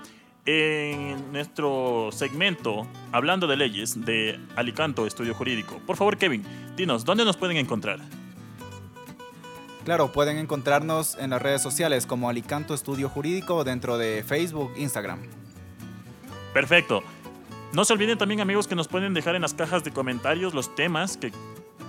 En 0.53 1.31
nuestro 1.31 2.09
segmento, 2.11 2.85
hablando 3.13 3.47
de 3.47 3.57
leyes, 3.57 4.05
de 4.05 4.37
Alicanto 4.57 5.07
Estudio 5.07 5.33
Jurídico. 5.33 5.81
Por 5.87 5.97
favor, 5.97 6.17
Kevin, 6.17 6.43
dinos, 6.77 7.05
¿dónde 7.05 7.25
nos 7.25 7.37
pueden 7.37 7.57
encontrar? 7.57 8.01
Claro, 9.85 10.11
pueden 10.11 10.39
encontrarnos 10.39 11.17
en 11.21 11.31
las 11.31 11.41
redes 11.41 11.63
sociales 11.63 12.05
como 12.05 12.29
Alicanto 12.29 12.75
Estudio 12.75 13.09
Jurídico 13.09 13.63
dentro 13.63 13.97
de 13.97 14.25
Facebook, 14.27 14.73
Instagram. 14.77 15.21
Perfecto. 16.53 17.05
No 17.73 17.85
se 17.85 17.93
olviden 17.93 18.19
también 18.19 18.41
amigos 18.41 18.67
que 18.67 18.75
nos 18.75 18.89
pueden 18.89 19.15
dejar 19.15 19.37
en 19.37 19.43
las 19.43 19.55
cajas 19.55 19.85
de 19.85 19.93
comentarios 19.93 20.53
los 20.53 20.75
temas 20.75 21.17
que 21.17 21.31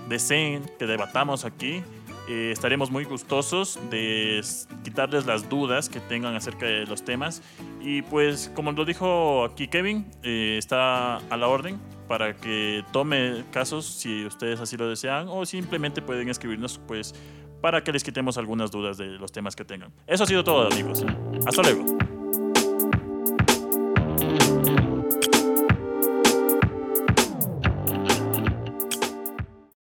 deseen 0.08 0.70
que 0.78 0.86
debatamos 0.86 1.44
aquí 1.44 1.82
eh, 2.28 2.50
estaremos 2.52 2.90
muy 2.90 3.04
gustosos 3.04 3.78
de 3.90 4.40
quitarles 4.84 5.26
las 5.26 5.48
dudas 5.48 5.88
que 5.88 6.00
tengan 6.00 6.34
acerca 6.34 6.66
de 6.66 6.86
los 6.86 7.04
temas. 7.04 7.42
Y 7.80 8.02
pues, 8.02 8.50
como 8.54 8.72
lo 8.72 8.84
dijo 8.84 9.44
aquí 9.44 9.68
Kevin, 9.68 10.06
eh, 10.22 10.56
está 10.58 11.16
a 11.16 11.36
la 11.36 11.48
orden 11.48 11.80
para 12.08 12.36
que 12.36 12.84
tome 12.92 13.44
casos 13.50 13.86
si 13.86 14.24
ustedes 14.24 14.60
así 14.60 14.76
lo 14.76 14.88
desean 14.88 15.26
o 15.28 15.46
simplemente 15.46 16.02
pueden 16.02 16.28
escribirnos 16.28 16.78
pues 16.86 17.14
para 17.60 17.82
que 17.82 17.92
les 17.92 18.04
quitemos 18.04 18.36
algunas 18.38 18.70
dudas 18.70 18.98
de 18.98 19.06
los 19.06 19.32
temas 19.32 19.56
que 19.56 19.64
tengan. 19.64 19.92
Eso 20.06 20.24
ha 20.24 20.26
sido 20.26 20.44
todo 20.44 20.66
amigos. 20.66 21.04
Hasta 21.46 21.62
luego. 21.62 21.86